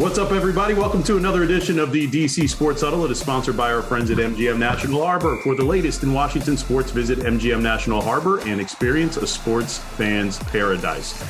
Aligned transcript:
What's 0.00 0.16
up, 0.16 0.32
everybody? 0.32 0.72
Welcome 0.72 1.02
to 1.02 1.18
another 1.18 1.42
edition 1.42 1.78
of 1.78 1.92
the 1.92 2.08
DC 2.08 2.48
Sports 2.48 2.80
Huddle. 2.80 3.04
It 3.04 3.10
is 3.10 3.20
sponsored 3.20 3.54
by 3.54 3.70
our 3.70 3.82
friends 3.82 4.10
at 4.10 4.16
MGM 4.16 4.58
National 4.58 5.04
Harbor. 5.04 5.36
For 5.42 5.54
the 5.54 5.62
latest 5.62 6.02
in 6.02 6.14
Washington 6.14 6.56
sports, 6.56 6.90
visit 6.90 7.18
MGM 7.18 7.60
National 7.60 8.00
Harbor 8.00 8.40
and 8.48 8.62
experience 8.62 9.18
a 9.18 9.26
sports 9.26 9.76
fan's 9.76 10.38
paradise. 10.38 11.22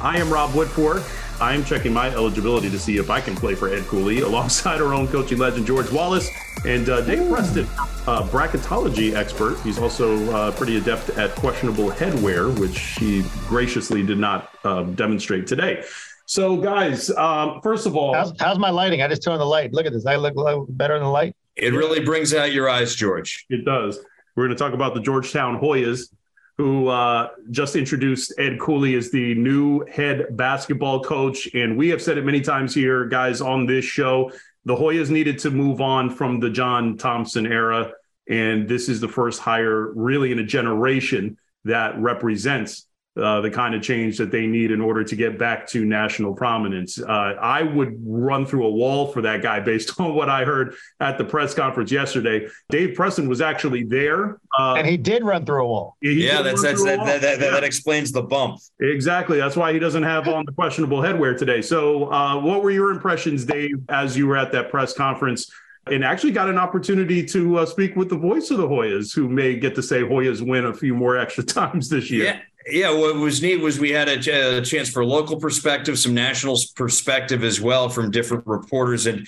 I 0.00 0.16
am 0.16 0.32
Rob 0.32 0.48
Woodfork. 0.52 1.04
I 1.42 1.52
am 1.52 1.62
checking 1.62 1.92
my 1.92 2.08
eligibility 2.08 2.70
to 2.70 2.78
see 2.78 2.96
if 2.96 3.10
I 3.10 3.20
can 3.20 3.36
play 3.36 3.54
for 3.54 3.68
Ed 3.68 3.84
Cooley 3.84 4.20
alongside 4.22 4.80
our 4.80 4.94
own 4.94 5.08
coaching 5.08 5.36
legend, 5.36 5.66
George 5.66 5.92
Wallace, 5.92 6.30
and 6.64 6.88
uh, 6.88 7.02
Dave 7.02 7.30
Preston, 7.30 7.66
uh, 8.06 8.26
bracketology 8.28 9.14
expert. 9.14 9.60
He's 9.60 9.78
also 9.78 10.34
uh, 10.34 10.52
pretty 10.52 10.78
adept 10.78 11.10
at 11.10 11.34
questionable 11.34 11.90
headwear, 11.90 12.58
which 12.58 12.78
he 12.98 13.24
graciously 13.46 14.02
did 14.02 14.18
not 14.18 14.54
uh, 14.64 14.84
demonstrate 14.84 15.46
today. 15.46 15.84
So, 16.26 16.56
guys, 16.56 17.08
um, 17.10 17.60
first 17.62 17.86
of 17.86 17.96
all, 17.96 18.12
how's, 18.12 18.32
how's, 18.40 18.58
my 18.58 18.70
lighting? 18.70 19.00
I 19.00 19.06
just 19.06 19.22
turned 19.22 19.40
the 19.40 19.44
light. 19.44 19.72
Look 19.72 19.86
at 19.86 19.92
this. 19.92 20.06
I 20.06 20.16
look, 20.16 20.34
look 20.34 20.66
better 20.68 20.96
in 20.96 21.02
the 21.02 21.08
light. 21.08 21.36
It 21.54 21.72
really 21.72 22.00
brings 22.00 22.34
out 22.34 22.52
your 22.52 22.68
eyes, 22.68 22.96
George. 22.96 23.46
It 23.48 23.64
does. 23.64 24.00
We're 24.34 24.46
going 24.46 24.56
to 24.56 24.62
talk 24.62 24.74
about 24.74 24.94
the 24.94 25.00
Georgetown 25.00 25.60
Hoyas, 25.60 26.12
who 26.58 26.88
uh, 26.88 27.28
just 27.52 27.76
introduced 27.76 28.34
Ed 28.38 28.58
Cooley 28.58 28.96
as 28.96 29.12
the 29.12 29.36
new 29.36 29.86
head 29.86 30.36
basketball 30.36 31.02
coach. 31.02 31.48
And 31.54 31.78
we 31.78 31.88
have 31.90 32.02
said 32.02 32.18
it 32.18 32.24
many 32.24 32.40
times 32.40 32.74
here, 32.74 33.06
guys, 33.06 33.40
on 33.40 33.64
this 33.64 33.84
show. 33.84 34.32
The 34.64 34.74
Hoyas 34.74 35.10
needed 35.10 35.38
to 35.40 35.50
move 35.52 35.80
on 35.80 36.10
from 36.10 36.40
the 36.40 36.50
John 36.50 36.96
Thompson 36.96 37.46
era. 37.46 37.92
And 38.28 38.68
this 38.68 38.88
is 38.88 39.00
the 39.00 39.08
first 39.08 39.40
hire, 39.40 39.92
really, 39.92 40.32
in 40.32 40.40
a 40.40 40.44
generation 40.44 41.38
that 41.64 41.96
represents 42.00 42.85
uh, 43.16 43.40
the 43.40 43.50
kind 43.50 43.74
of 43.74 43.82
change 43.82 44.18
that 44.18 44.30
they 44.30 44.46
need 44.46 44.70
in 44.70 44.80
order 44.80 45.02
to 45.02 45.16
get 45.16 45.38
back 45.38 45.66
to 45.68 45.84
national 45.84 46.34
prominence. 46.34 47.00
Uh, 47.00 47.34
I 47.40 47.62
would 47.62 47.96
run 48.04 48.44
through 48.44 48.66
a 48.66 48.70
wall 48.70 49.08
for 49.12 49.22
that 49.22 49.42
guy 49.42 49.60
based 49.60 49.98
on 50.00 50.14
what 50.14 50.28
I 50.28 50.44
heard 50.44 50.74
at 51.00 51.18
the 51.18 51.24
press 51.24 51.54
conference 51.54 51.90
yesterday. 51.90 52.48
Dave 52.68 52.94
Preston 52.94 53.28
was 53.28 53.40
actually 53.40 53.84
there, 53.84 54.38
uh, 54.58 54.74
and 54.74 54.86
he 54.86 54.96
did 54.96 55.24
run 55.24 55.46
through 55.46 55.64
a 55.64 55.66
wall. 55.66 55.96
Yeah, 56.00 56.42
that's, 56.42 56.62
that's 56.62 56.84
that, 56.84 57.04
that, 57.04 57.20
that, 57.22 57.40
yeah. 57.40 57.50
that, 57.50 57.64
explains 57.64 58.12
the 58.12 58.22
bump. 58.22 58.60
Exactly. 58.80 59.38
That's 59.38 59.56
why 59.56 59.72
he 59.72 59.78
doesn't 59.78 60.02
have 60.02 60.28
on 60.28 60.44
the 60.44 60.52
questionable 60.52 60.98
headwear 60.98 61.36
today. 61.36 61.62
So, 61.62 62.12
uh, 62.12 62.40
what 62.40 62.62
were 62.62 62.70
your 62.70 62.90
impressions, 62.90 63.44
Dave, 63.44 63.76
as 63.88 64.16
you 64.16 64.26
were 64.26 64.36
at 64.36 64.52
that 64.52 64.70
press 64.70 64.92
conference? 64.92 65.50
and 65.88 66.04
actually 66.04 66.32
got 66.32 66.48
an 66.48 66.58
opportunity 66.58 67.24
to 67.24 67.58
uh, 67.58 67.66
speak 67.66 67.94
with 67.96 68.08
the 68.08 68.16
voice 68.16 68.50
of 68.50 68.58
the 68.58 68.66
Hoyas, 68.66 69.14
who 69.14 69.28
may 69.28 69.56
get 69.56 69.74
to 69.76 69.82
say 69.82 70.00
Hoyas 70.00 70.46
win 70.46 70.66
a 70.66 70.74
few 70.74 70.94
more 70.94 71.16
extra 71.16 71.44
times 71.44 71.88
this 71.88 72.10
year. 72.10 72.24
Yeah, 72.24 72.40
yeah, 72.68 72.90
what 72.90 73.16
was 73.16 73.42
neat 73.42 73.60
was 73.60 73.78
we 73.78 73.90
had 73.90 74.08
a, 74.08 74.58
a, 74.58 74.62
chance 74.62 74.90
for 74.90 75.04
local 75.04 75.38
perspective, 75.38 75.98
some 75.98 76.14
national 76.14 76.58
perspective 76.74 77.44
as 77.44 77.60
well 77.60 77.88
from 77.88 78.10
different 78.10 78.46
reporters. 78.46 79.06
And 79.06 79.26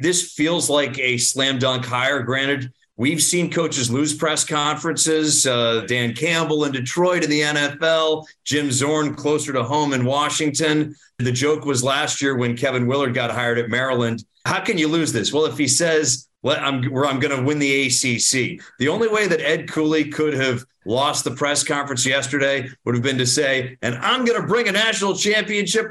this 0.00 0.32
feels 0.32 0.70
like 0.70 0.98
a 0.98 1.18
slam 1.18 1.58
dunk 1.58 1.84
hire. 1.84 2.22
Granted, 2.22 2.72
we've 2.96 3.22
seen 3.22 3.50
coaches 3.50 3.90
lose 3.90 4.14
press 4.14 4.44
conferences. 4.44 5.46
Uh, 5.46 5.82
Dan 5.86 6.14
Campbell 6.14 6.64
in 6.64 6.72
Detroit 6.72 7.22
in 7.22 7.30
the 7.30 7.40
NFL, 7.40 8.24
Jim 8.44 8.72
Zorn 8.72 9.14
closer 9.14 9.52
to 9.52 9.62
home 9.62 9.92
in 9.92 10.06
Washington. 10.06 10.94
The 11.18 11.32
joke 11.32 11.66
was 11.66 11.84
last 11.84 12.22
year 12.22 12.36
when 12.36 12.56
Kevin 12.56 12.86
Willard 12.86 13.12
got 13.12 13.30
hired 13.30 13.58
at 13.58 13.68
Maryland. 13.68 14.24
How 14.46 14.60
can 14.60 14.78
you 14.78 14.88
lose 14.88 15.12
this? 15.12 15.34
Well, 15.34 15.44
if 15.44 15.58
he 15.58 15.68
says, 15.68 16.29
I'm, 16.44 16.84
I'm 16.84 17.20
going 17.20 17.36
to 17.36 17.42
win 17.42 17.58
the 17.58 17.86
ACC. 17.86 18.60
The 18.78 18.88
only 18.88 19.08
way 19.08 19.28
that 19.28 19.40
Ed 19.40 19.68
Cooley 19.68 20.08
could 20.08 20.34
have 20.34 20.64
lost 20.84 21.24
the 21.24 21.32
press 21.32 21.62
conference 21.62 22.06
yesterday 22.06 22.68
would 22.84 22.94
have 22.94 23.04
been 23.04 23.18
to 23.18 23.26
say, 23.26 23.76
and 23.82 23.94
I'm 23.96 24.24
going 24.24 24.40
to 24.40 24.46
bring 24.46 24.68
a 24.68 24.72
national 24.72 25.16
championship 25.16 25.86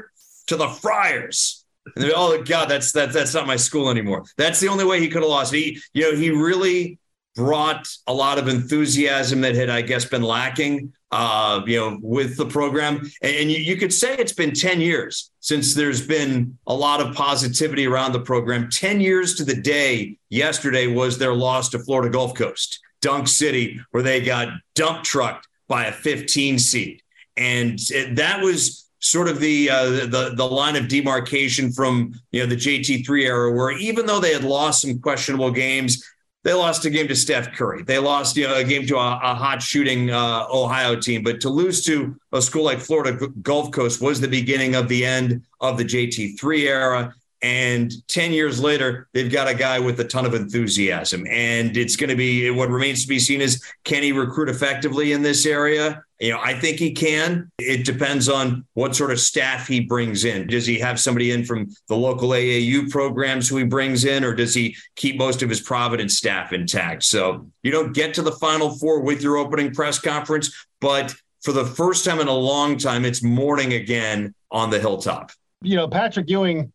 to 0.48 0.56
the 0.56 0.68
Friars. 0.68 1.64
And 1.94 2.04
they, 2.04 2.12
oh 2.12 2.42
God, 2.42 2.68
that's 2.68 2.92
that, 2.92 3.12
that's 3.12 3.34
not 3.34 3.46
my 3.46 3.56
school 3.56 3.90
anymore. 3.90 4.24
That's 4.36 4.60
the 4.60 4.68
only 4.68 4.84
way 4.84 5.00
he 5.00 5.08
could 5.08 5.22
have 5.22 5.30
lost. 5.30 5.54
He, 5.54 5.80
you 5.92 6.10
know, 6.10 6.16
he 6.16 6.30
really 6.30 6.98
brought 7.34 7.88
a 8.06 8.12
lot 8.12 8.38
of 8.38 8.48
enthusiasm 8.48 9.40
that 9.42 9.54
had, 9.54 9.70
I 9.70 9.82
guess, 9.82 10.04
been 10.04 10.22
lacking, 10.22 10.92
uh, 11.12 11.62
you 11.66 11.76
know, 11.76 11.98
with 12.02 12.36
the 12.36 12.46
program. 12.46 12.98
And, 13.22 13.36
and 13.36 13.50
you, 13.50 13.58
you, 13.58 13.76
could 13.76 13.92
say 13.92 14.14
it's 14.16 14.32
been 14.32 14.52
10 14.52 14.80
years 14.80 15.30
since 15.40 15.74
there's 15.74 16.06
been 16.06 16.56
a 16.66 16.74
lot 16.74 17.00
of 17.00 17.14
positivity 17.14 17.86
around 17.86 18.12
the 18.12 18.20
program. 18.20 18.70
10 18.70 19.00
years 19.00 19.34
to 19.36 19.44
the 19.44 19.54
day 19.54 20.16
yesterday 20.28 20.86
was 20.86 21.18
their 21.18 21.34
loss 21.34 21.68
to 21.70 21.78
Florida 21.80 22.10
Gulf 22.10 22.34
Coast, 22.34 22.80
Dunk 23.00 23.26
City, 23.26 23.80
where 23.90 24.02
they 24.02 24.20
got 24.20 24.48
dump 24.74 25.02
trucked 25.02 25.48
by 25.66 25.86
a 25.86 25.92
15 25.92 26.58
seed. 26.58 27.02
And 27.36 27.78
it, 27.90 28.16
that 28.16 28.42
was 28.42 28.88
sort 29.00 29.28
of 29.28 29.40
the, 29.40 29.70
uh, 29.70 29.84
the 30.06 30.34
the 30.36 30.44
line 30.44 30.76
of 30.76 30.86
demarcation 30.86 31.72
from 31.72 32.12
you 32.32 32.40
know 32.40 32.46
the 32.46 32.56
JT3 32.56 33.24
era, 33.24 33.52
where 33.52 33.70
even 33.72 34.04
though 34.04 34.20
they 34.20 34.32
had 34.32 34.44
lost 34.44 34.82
some 34.82 35.00
questionable 35.00 35.50
games, 35.50 36.04
they 36.42 36.54
lost 36.54 36.84
a 36.86 36.90
game 36.90 37.06
to 37.08 37.16
Steph 37.16 37.52
Curry. 37.52 37.82
They 37.82 37.98
lost 37.98 38.36
you 38.36 38.48
know, 38.48 38.56
a 38.56 38.64
game 38.64 38.86
to 38.86 38.96
a, 38.96 39.20
a 39.22 39.34
hot 39.34 39.62
shooting 39.62 40.10
uh, 40.10 40.46
Ohio 40.50 40.96
team. 40.96 41.22
But 41.22 41.40
to 41.42 41.50
lose 41.50 41.84
to 41.84 42.16
a 42.32 42.40
school 42.40 42.64
like 42.64 42.78
Florida 42.78 43.28
Gulf 43.42 43.70
Coast 43.72 44.00
was 44.00 44.20
the 44.20 44.28
beginning 44.28 44.74
of 44.74 44.88
the 44.88 45.04
end 45.04 45.42
of 45.60 45.76
the 45.76 45.84
JT3 45.84 46.60
era. 46.66 47.14
And 47.42 47.92
10 48.08 48.32
years 48.32 48.60
later, 48.60 49.08
they've 49.12 49.30
got 49.30 49.48
a 49.48 49.54
guy 49.54 49.78
with 49.78 50.00
a 50.00 50.04
ton 50.04 50.26
of 50.26 50.34
enthusiasm. 50.34 51.26
And 51.28 51.76
it's 51.76 51.96
going 51.96 52.10
to 52.10 52.16
be 52.16 52.50
what 52.50 52.70
remains 52.70 53.02
to 53.02 53.08
be 53.08 53.18
seen 53.18 53.40
is 53.40 53.62
can 53.84 54.02
he 54.02 54.12
recruit 54.12 54.48
effectively 54.48 55.12
in 55.12 55.22
this 55.22 55.46
area? 55.46 56.02
You 56.20 56.32
know, 56.32 56.40
I 56.42 56.52
think 56.52 56.78
he 56.78 56.92
can. 56.92 57.50
It 57.58 57.86
depends 57.86 58.28
on 58.28 58.66
what 58.74 58.94
sort 58.94 59.10
of 59.10 59.18
staff 59.18 59.66
he 59.66 59.80
brings 59.80 60.24
in. 60.24 60.46
Does 60.46 60.66
he 60.66 60.78
have 60.78 61.00
somebody 61.00 61.30
in 61.30 61.44
from 61.44 61.70
the 61.88 61.96
local 61.96 62.28
AAU 62.28 62.90
programs 62.90 63.48
who 63.48 63.56
he 63.56 63.64
brings 63.64 64.04
in, 64.04 64.22
or 64.22 64.34
does 64.34 64.54
he 64.54 64.76
keep 64.96 65.16
most 65.16 65.42
of 65.42 65.48
his 65.48 65.62
Providence 65.62 66.18
staff 66.18 66.52
intact? 66.52 67.04
So 67.04 67.48
you 67.62 67.72
don't 67.72 67.94
get 67.94 68.12
to 68.14 68.22
the 68.22 68.32
Final 68.32 68.76
Four 68.76 69.00
with 69.00 69.22
your 69.22 69.38
opening 69.38 69.72
press 69.72 69.98
conference, 69.98 70.54
but 70.80 71.14
for 71.40 71.52
the 71.52 71.64
first 71.64 72.04
time 72.04 72.20
in 72.20 72.28
a 72.28 72.34
long 72.34 72.76
time, 72.76 73.06
it's 73.06 73.22
morning 73.22 73.72
again 73.72 74.34
on 74.50 74.68
the 74.68 74.78
hilltop. 74.78 75.32
You 75.62 75.76
know, 75.76 75.88
Patrick 75.88 76.28
Ewing 76.28 76.70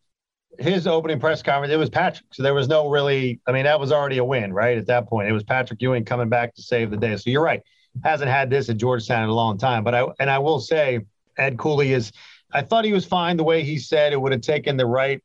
his 0.58 0.86
opening 0.86 1.20
press 1.20 1.42
conference, 1.42 1.72
it 1.72 1.76
was 1.76 1.90
Patrick. 1.90 2.26
So 2.32 2.42
there 2.42 2.54
was 2.54 2.68
no 2.68 2.88
really, 2.88 3.40
I 3.46 3.52
mean, 3.52 3.64
that 3.64 3.78
was 3.78 3.92
already 3.92 4.18
a 4.18 4.24
win, 4.24 4.52
right? 4.52 4.78
At 4.78 4.86
that 4.86 5.08
point, 5.08 5.28
it 5.28 5.32
was 5.32 5.44
Patrick 5.44 5.80
Ewing 5.82 6.04
coming 6.04 6.28
back 6.28 6.54
to 6.54 6.62
save 6.62 6.90
the 6.90 6.96
day. 6.96 7.16
So 7.16 7.30
you're 7.30 7.42
right. 7.42 7.62
Hasn't 8.04 8.30
had 8.30 8.50
this 8.50 8.68
at 8.68 8.76
Georgetown 8.76 9.24
in 9.24 9.28
a 9.28 9.34
long 9.34 9.58
time. 9.58 9.84
But 9.84 9.94
I, 9.94 10.06
and 10.18 10.30
I 10.30 10.38
will 10.38 10.60
say, 10.60 11.00
Ed 11.36 11.58
Cooley 11.58 11.92
is, 11.92 12.12
I 12.52 12.62
thought 12.62 12.84
he 12.84 12.92
was 12.92 13.04
fine 13.04 13.36
the 13.36 13.44
way 13.44 13.62
he 13.62 13.78
said 13.78 14.12
it 14.12 14.20
would 14.20 14.32
have 14.32 14.40
taken 14.40 14.76
the 14.76 14.86
right 14.86 15.22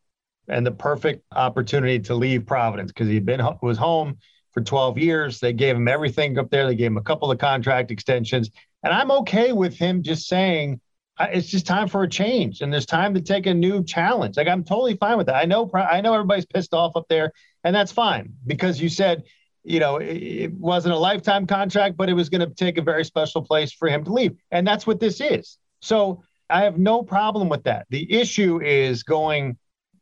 and 0.48 0.66
the 0.66 0.72
perfect 0.72 1.24
opportunity 1.34 2.00
to 2.00 2.16
leave 2.16 2.46
Providence 2.46 2.92
because 2.92 3.08
he'd 3.08 3.26
been, 3.26 3.42
was 3.62 3.78
home 3.78 4.18
for 4.52 4.62
12 4.62 4.98
years. 4.98 5.40
They 5.40 5.54
gave 5.54 5.76
him 5.76 5.88
everything 5.88 6.38
up 6.38 6.50
there. 6.50 6.68
They 6.68 6.76
gave 6.76 6.88
him 6.88 6.98
a 6.98 7.04
couple 7.04 7.32
of 7.32 7.38
contract 7.38 7.92
extensions. 7.92 8.50
And 8.84 8.94
I'm 8.94 9.12
okay 9.12 9.54
with 9.54 9.78
him 9.78 10.04
just 10.04 10.28
saying, 10.28 10.82
it's 11.20 11.48
just 11.48 11.68
time 11.68 11.88
for 11.88 12.04
a 12.04 12.10
change 12.10 12.62
and 12.62 12.72
there's 12.72 12.86
time 12.86 13.14
to 13.14 13.22
take 13.22 13.46
a 13.46 13.54
new 13.54 13.84
challenge. 13.84 14.38
Like 14.38 14.48
I'm 14.48 14.64
totally 14.64 14.96
fine 14.96 15.18
with 15.18 15.28
that. 15.28 15.36
I 15.36 15.46
know 15.46 15.70
I 15.74 16.02
know 16.02 16.14
everybody's 16.14 16.46
pissed 16.46 16.74
off 16.74 16.96
up 16.96 17.06
there 17.10 17.32
and 17.64 17.76
that's 17.76 17.92
fine 17.92 18.34
because 18.46 18.82
you 18.82 18.90
said, 18.90 19.24
you 19.64 19.80
know, 19.80 19.98
it 19.98 20.52
wasn't 20.54 20.94
a 20.94 20.98
lifetime 20.98 21.46
contract, 21.46 21.98
but 21.98 22.10
it 22.10 22.14
was 22.14 22.30
going 22.30 22.48
to 22.48 22.54
take 22.54 22.78
a 22.78 22.82
very 22.82 23.06
special 23.06 23.42
place 23.42 23.72
for 23.72 23.88
him 23.88 24.04
to 24.04 24.14
leave. 24.14 24.36
And 24.52 24.66
that's 24.66 24.88
what 24.88 25.00
this 25.00 25.22
is. 25.22 25.58
So 25.82 26.24
I 26.50 26.64
have 26.64 26.78
no 26.78 27.04
problem 27.04 27.50
with 27.50 27.64
that. 27.64 27.86
The 27.90 28.12
issue 28.12 28.62
is 28.62 29.04
going 29.04 29.58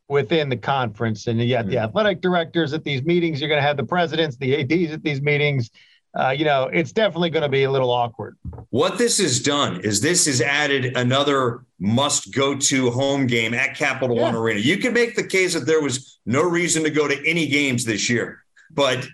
within 0.08 0.50
the 0.50 0.58
conference 0.58 1.28
and 1.28 1.40
you 1.40 1.50
got 1.56 1.68
the 1.68 1.76
mm-hmm. 1.76 1.86
athletic 1.86 2.22
directors 2.22 2.74
at 2.74 2.84
these 2.84 3.04
meetings, 3.04 3.40
you're 3.40 3.50
going 3.50 3.62
to 3.62 3.68
have 3.68 3.78
the 3.78 3.84
presidents, 3.84 4.38
the 4.38 4.62
ADs 4.62 4.94
at 4.94 5.04
these 5.04 5.22
meetings 5.22 5.70
uh, 6.18 6.30
you 6.30 6.44
know, 6.44 6.70
it's 6.74 6.92
definitely 6.92 7.30
going 7.30 7.44
to 7.44 7.50
be 7.50 7.64
a 7.64 7.72
little 7.72 7.92
awkward. 7.92 8.38
What 8.72 8.98
this 8.98 9.20
has 9.20 9.40
done 9.40 9.82
is 9.82 10.02
this 10.02 10.26
has 10.26 10.42
added 10.42 10.98
another 10.98 11.66
must 11.80 12.34
go 12.34 12.56
to 12.56 12.90
home 12.92 13.28
game 13.28 13.54
at 13.54 13.76
Capital 13.76 14.16
yeah. 14.16 14.24
One 14.24 14.36
Arena. 14.36 14.60
You 14.60 14.78
can 14.78 14.94
make 14.94 15.16
the 15.16 15.24
case 15.24 15.54
that 15.54 15.66
there 15.66 15.82
was 15.82 16.20
no 16.26 16.42
reason 16.42 16.84
to 16.84 16.90
go 16.90 17.08
to 17.08 17.30
any 17.30 17.48
games 17.48 17.86
this 17.86 18.10
year, 18.10 18.44
but 18.72 19.08